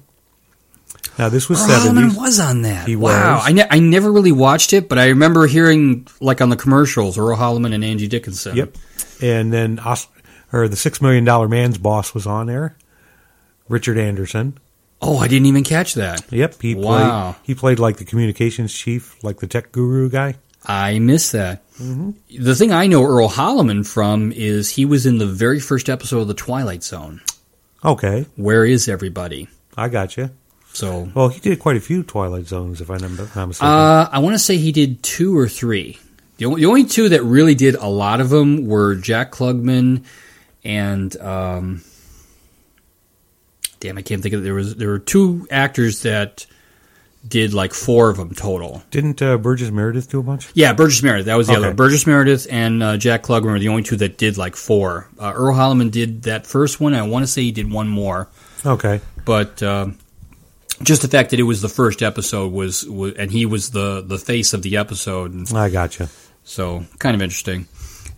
[1.17, 2.17] Now this was Hallman seventies.
[2.17, 2.87] was on that.
[2.87, 3.35] He wow.
[3.35, 3.43] was.
[3.47, 7.17] I, ne- I never really watched it, but I remember hearing like on the commercials
[7.17, 8.55] Earl Holliman and Angie Dickinson.
[8.57, 8.75] Yep.
[9.21, 10.07] And then Os-
[10.51, 12.75] or the Six Million Dollar Man's boss was on there.
[13.69, 14.57] Richard Anderson.
[15.01, 16.23] Oh, I didn't even catch that.
[16.31, 16.61] Yep.
[16.61, 17.33] He Wow.
[17.33, 17.45] played.
[17.47, 20.35] He played like the communications chief, like the tech guru guy.
[20.65, 21.61] I missed that.
[21.77, 22.11] Mm-hmm.
[22.43, 26.21] The thing I know Earl Holliman from is he was in the very first episode
[26.21, 27.21] of The Twilight Zone.
[27.83, 29.47] Okay, Where is everybody?
[29.77, 30.31] I got you.
[30.73, 33.67] So Well, he did quite a few Twilight Zones, if I'm not not mistaken.
[33.71, 35.99] Uh, I want to say he did two or three.
[36.37, 40.03] The only, the only two that really did a lot of them were Jack Klugman
[40.63, 41.83] and um,
[43.79, 46.45] damn, I can't think of there was there were two actors that
[47.27, 48.83] did like four of them total.
[48.91, 50.47] Didn't uh, Burgess Meredith do a bunch?
[50.53, 51.25] Yeah, Burgess Meredith.
[51.25, 51.65] That was the Okay.
[51.67, 51.73] other.
[51.73, 55.07] Burgess Meredith and uh, Jack Klugman were the only two that did like four.
[55.19, 56.93] Uh, Earl Holliman did that first one.
[56.93, 58.27] I want to say he did one more
[58.63, 59.01] Okay.
[59.25, 59.97] but um,
[60.83, 64.01] just the fact that it was the first episode was, was and he was the
[64.01, 66.09] the face of the episode, and I gotcha.
[66.43, 67.67] so kind of interesting.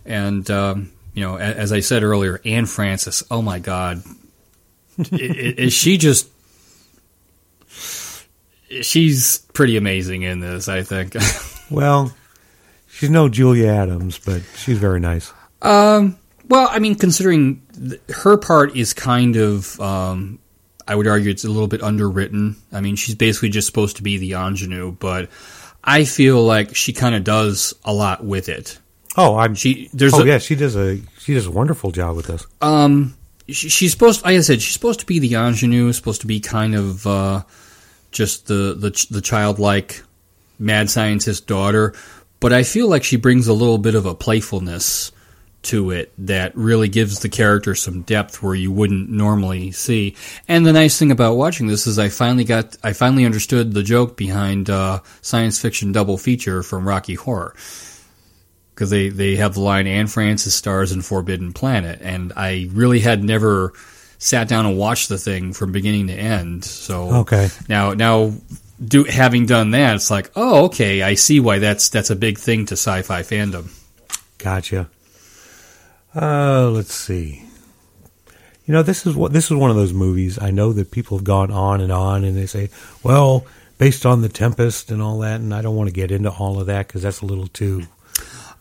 [0.04, 3.22] And um, you know, as I said earlier, Anne Francis.
[3.30, 4.02] Oh my God,
[4.98, 6.28] is she just?
[8.82, 11.14] She's pretty amazing in this, I think.
[11.70, 12.16] Well,
[12.88, 15.34] she's no Julia Adams, but she's very nice.
[15.60, 16.16] Um,
[16.48, 20.38] well, I mean, considering th- her part is kind of um,
[20.86, 22.56] I would argue it's a little bit underwritten.
[22.72, 25.28] I mean, she's basically just supposed to be the ingenue, but
[25.84, 28.78] I feel like she kind of does a lot with it.
[29.14, 29.54] Oh, I'm.
[29.54, 32.46] She there's oh a, yeah, she does a she does a wonderful job with this.
[32.62, 33.14] um
[33.48, 36.74] she's supposed like I said she's supposed to be the ingenue, supposed to be kind
[36.74, 37.42] of uh,
[38.10, 40.02] just the the the childlike
[40.58, 41.94] mad scientist daughter,
[42.40, 45.12] but I feel like she brings a little bit of a playfulness
[45.60, 50.14] to it that really gives the character some depth where you wouldn't normally see.
[50.46, 53.82] And the nice thing about watching this is I finally got I finally understood the
[53.82, 57.54] joke behind uh, science fiction double feature from Rocky Horror
[58.78, 63.00] because they they have the line Anne Francis stars in Forbidden Planet, and I really
[63.00, 63.72] had never
[64.18, 66.64] sat down and watched the thing from beginning to end.
[66.64, 67.50] So Okay.
[67.68, 68.34] now now
[68.84, 72.38] do having done that, it's like oh okay, I see why that's that's a big
[72.38, 73.66] thing to sci-fi fandom.
[74.38, 74.88] Gotcha.
[76.14, 77.42] Uh, let's see.
[78.64, 80.38] You know, this is what this is one of those movies.
[80.40, 82.70] I know that people have gone on and on, and they say,
[83.02, 83.44] "Well,
[83.78, 86.60] based on the Tempest and all that," and I don't want to get into all
[86.60, 87.82] of that because that's a little too.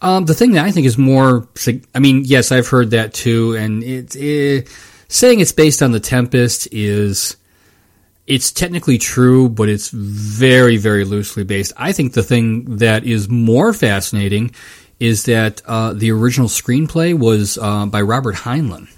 [0.02, 1.48] Um, the thing that I think is more,
[1.96, 4.70] I mean, yes, I've heard that too, and it, it
[5.08, 7.36] saying it's based on the Tempest is
[8.28, 11.74] it's technically true, but it's very, very loosely based.
[11.78, 14.52] I think the thing that is more fascinating
[15.00, 18.90] is that uh, the original screenplay was uh, by Robert Heinlein.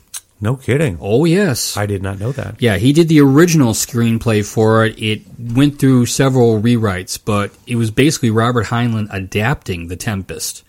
[0.42, 0.98] No kidding.
[1.02, 2.62] Oh yes, I did not know that.
[2.62, 4.98] yeah, he did the original screenplay for it.
[4.98, 10.64] It went through several rewrites, but it was basically Robert Heinlein adapting The Tempest.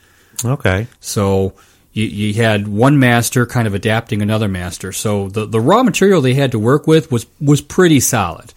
[0.44, 0.86] Okay.
[1.00, 1.54] So
[1.92, 4.92] you, you had one master kind of adapting another master.
[4.92, 8.52] So the, the raw material they had to work with was, was pretty solid.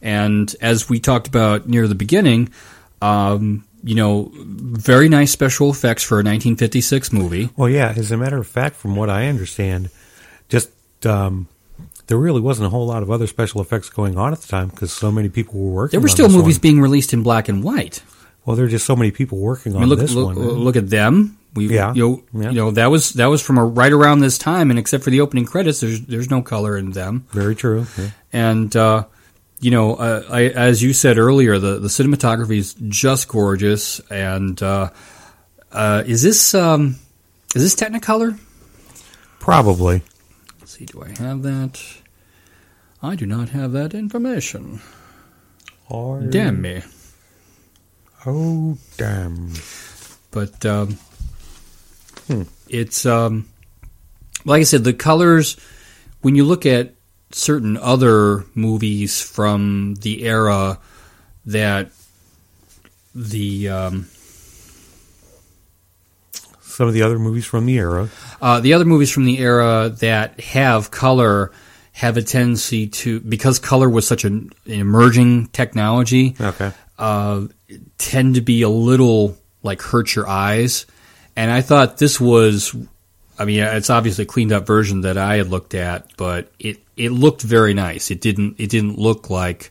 [0.00, 2.50] And as we talked about near the beginning,
[3.02, 7.50] um, you know, very nice special effects for a 1956 movie.
[7.56, 7.92] Well, yeah.
[7.96, 9.90] As a matter of fact, from what I understand,
[10.48, 10.70] just
[11.04, 11.48] um,
[12.06, 14.68] there really wasn't a whole lot of other special effects going on at the time
[14.68, 15.98] because so many people were working.
[15.98, 16.62] There were still movies one.
[16.62, 18.02] being released in black and white.
[18.48, 20.38] Well, there are just so many people working I on mean, look, this look, one.
[20.38, 21.36] look at them.
[21.54, 21.92] We, Yeah.
[21.92, 22.48] you know, Yeah.
[22.50, 25.10] you know, that was that was from a, right around this time, and except for
[25.10, 27.26] the opening credits, there's there's no color in them.
[27.30, 27.86] Very true.
[27.98, 28.08] Yeah.
[28.32, 29.04] And uh,
[29.60, 34.00] you know, uh, I, as you said earlier, the the cinematography is just gorgeous.
[34.08, 34.90] And uh,
[35.70, 36.96] uh, is this um,
[37.54, 38.38] is this Technicolor?
[39.40, 40.00] Probably.
[40.58, 41.82] Let's see, do I have that?
[43.02, 44.80] I do not have that information.
[45.90, 46.82] Or, Damn me!
[48.26, 49.52] Oh, damn.
[50.30, 50.98] But um,
[52.68, 53.48] it's um,
[54.44, 55.56] like I said, the colors.
[56.20, 56.94] When you look at
[57.30, 60.78] certain other movies from the era
[61.46, 61.90] that
[63.14, 64.06] the um,
[66.60, 68.08] Some of the other movies from the era.
[68.40, 71.52] Uh, the other movies from the era that have color
[71.92, 76.72] have a tendency to, because color was such an, an emerging technology, Okay.
[76.98, 77.46] Uh,
[77.98, 80.86] tend to be a little like hurt your eyes.
[81.36, 82.74] And I thought this was,
[83.38, 86.78] I mean, it's obviously a cleaned up version that I had looked at, but it,
[86.96, 88.10] it looked very nice.
[88.10, 89.70] It didn't, it didn't look like,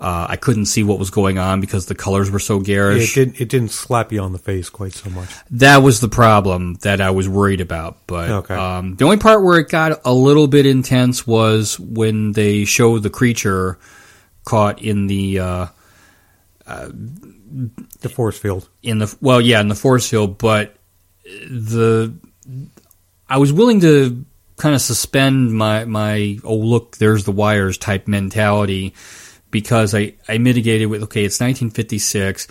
[0.00, 3.14] uh, I couldn't see what was going on because the colors were so It garish.
[3.14, 3.40] didn't.
[3.40, 5.28] It didn't slap you on the face quite so much.
[5.52, 7.98] That was the problem that I was worried about.
[8.08, 8.54] But Okay.
[8.54, 13.04] um, the only part where it got a little bit intense was when they showed
[13.04, 13.78] the creature
[14.44, 15.66] caught in the uh,
[16.66, 18.68] The force field.
[18.82, 20.38] in the well, yeah, in the force field.
[20.38, 20.76] But
[21.24, 22.14] the
[23.28, 24.24] I was willing to
[24.56, 28.94] kind of suspend my my oh look, there's the wires type mentality
[29.50, 32.48] because I I mitigated with okay, it's 1956.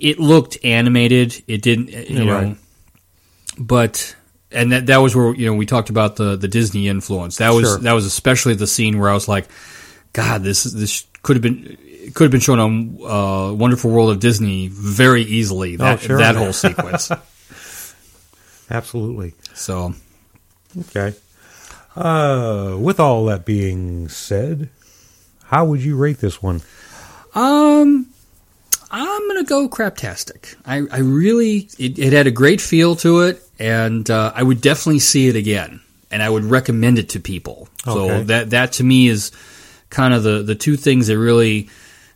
[0.00, 1.42] It looked animated.
[1.46, 2.56] It didn't, eh, you know, right.
[3.58, 4.16] but
[4.50, 7.36] and that that was where you know we talked about the the Disney influence.
[7.36, 7.78] That was Sure.
[7.78, 9.48] that was especially the scene where I was like,
[10.12, 11.78] God, this this could have been
[12.12, 15.76] could have been shown on uh, Wonderful World of Disney very easily.
[15.76, 16.18] That sure.
[16.18, 17.10] that whole sequence.
[18.70, 19.34] Absolutely.
[19.52, 19.94] So
[20.78, 21.14] Okay.
[21.96, 24.68] Uh, with all that being said,
[25.44, 26.62] how would you rate this one?
[27.34, 28.08] Um,
[28.90, 30.56] I'm gonna go craptastic.
[30.66, 34.60] I, I really it, it had a great feel to it, and uh, I would
[34.60, 35.80] definitely see it again,
[36.10, 37.68] and I would recommend it to people.
[37.84, 39.30] So that that to me is
[39.90, 41.68] kind of the the two things that really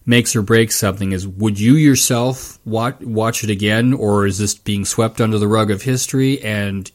[0.08, 4.54] makes or breaks something is would you yourself watch watch it again, or is this
[4.54, 6.40] being swept under the rug of history?
[6.42, 6.90] And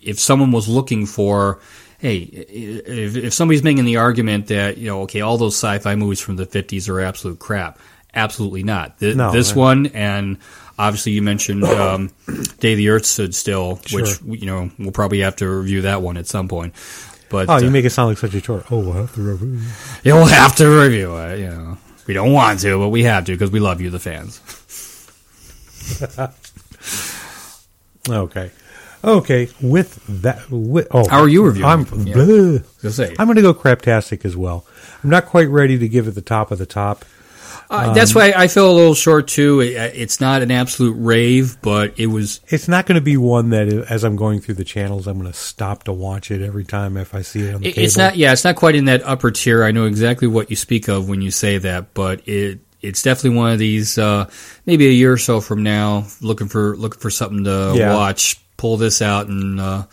[0.00, 1.58] if someone was looking for
[1.98, 6.20] hey, if, if somebody's making the argument that you know, okay, all those sci-fi movies
[6.20, 7.78] from the '50s are absolute crap,
[8.14, 8.98] absolutely not.
[9.00, 9.56] Th- No, this right.
[9.56, 10.38] one, and
[10.78, 12.10] obviously you mentioned um,
[12.60, 14.34] Day the Earth Stood Still, which Sure.
[14.34, 16.74] you know we'll probably have to review that one at some point.
[17.30, 18.62] But Oh, you uh, make it sound like such a chore.
[18.70, 19.60] Oh, we'll have to review.
[20.04, 21.40] you'll have to review it.
[21.40, 23.98] You know, we don't want to, but we have to because we love you, the
[23.98, 24.40] fans.
[28.08, 28.50] Okay.
[29.02, 29.48] Okay.
[29.60, 31.80] With that, with, oh, How are you reviewing I'm.
[32.06, 32.14] Yeah.
[32.14, 32.92] bleh.
[32.92, 33.14] Say.
[33.18, 34.66] I'm going to go craptastic as well.
[35.02, 37.04] I'm not quite ready to give it the top of the top.
[37.70, 39.60] Uh, that's why I feel a little short too.
[39.60, 42.40] It, it's not an absolute rave, but it was.
[42.48, 45.30] It's not going to be one that, as I'm going through the channels, I'm going
[45.32, 47.84] to stop to watch it every time if I see it on the it- cable.
[47.86, 48.16] It's not.
[48.16, 49.64] Yeah, it's not quite in that upper tier.
[49.64, 53.38] I know exactly what you speak of when you say that, but it it's definitely
[53.38, 53.96] one of these.
[53.98, 54.28] Uh,
[54.66, 57.94] maybe a year or so from now, looking for looking for something to Yeah.
[57.94, 58.40] watch.
[58.56, 59.84] Pull this out and uh,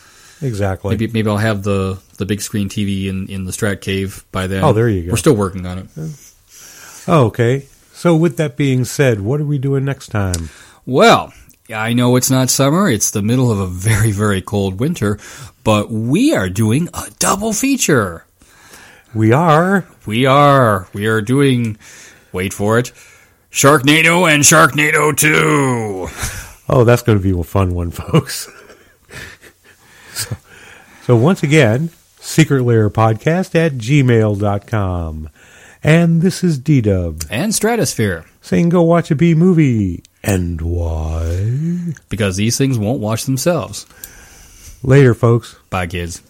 [0.42, 0.92] exactly.
[0.92, 4.48] maybe maybe I'll have the the big screen TV in in the Strat Cave by
[4.48, 4.64] then.
[4.64, 5.12] Oh, there you go.
[5.12, 5.88] We're still working on it.
[7.08, 7.68] Oh, okay.
[7.94, 10.50] So, with that being said, what are we doing next time?
[10.86, 11.34] Well,
[11.74, 15.20] I know it's not summer, it's the middle of a very, very cold winter,
[15.64, 18.26] but we are doing a double feature.
[19.14, 19.86] We are.
[20.06, 20.88] We are.
[20.94, 21.78] We are doing,
[22.32, 22.92] wait for it,
[23.52, 26.08] Sharknado and Sharknado 2.
[26.70, 28.50] Oh, that's going to be a fun one, folks.
[30.14, 30.36] so,
[31.04, 31.90] so, once again,
[32.20, 35.30] Secret Lair Podcast at gmail.com.
[35.84, 40.04] And this is D Dub And Stratosphere, saying go watch a B movie.
[40.24, 41.94] And why?
[42.10, 43.86] because these things won't watch themselves.
[44.84, 45.56] Later, folks.
[45.70, 46.22] Bye, kids.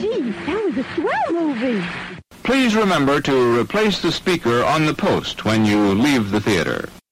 [0.00, 1.84] Gee, that was a swell movie.
[2.42, 6.88] Please remember to replace the speaker on the post when you leave the theater.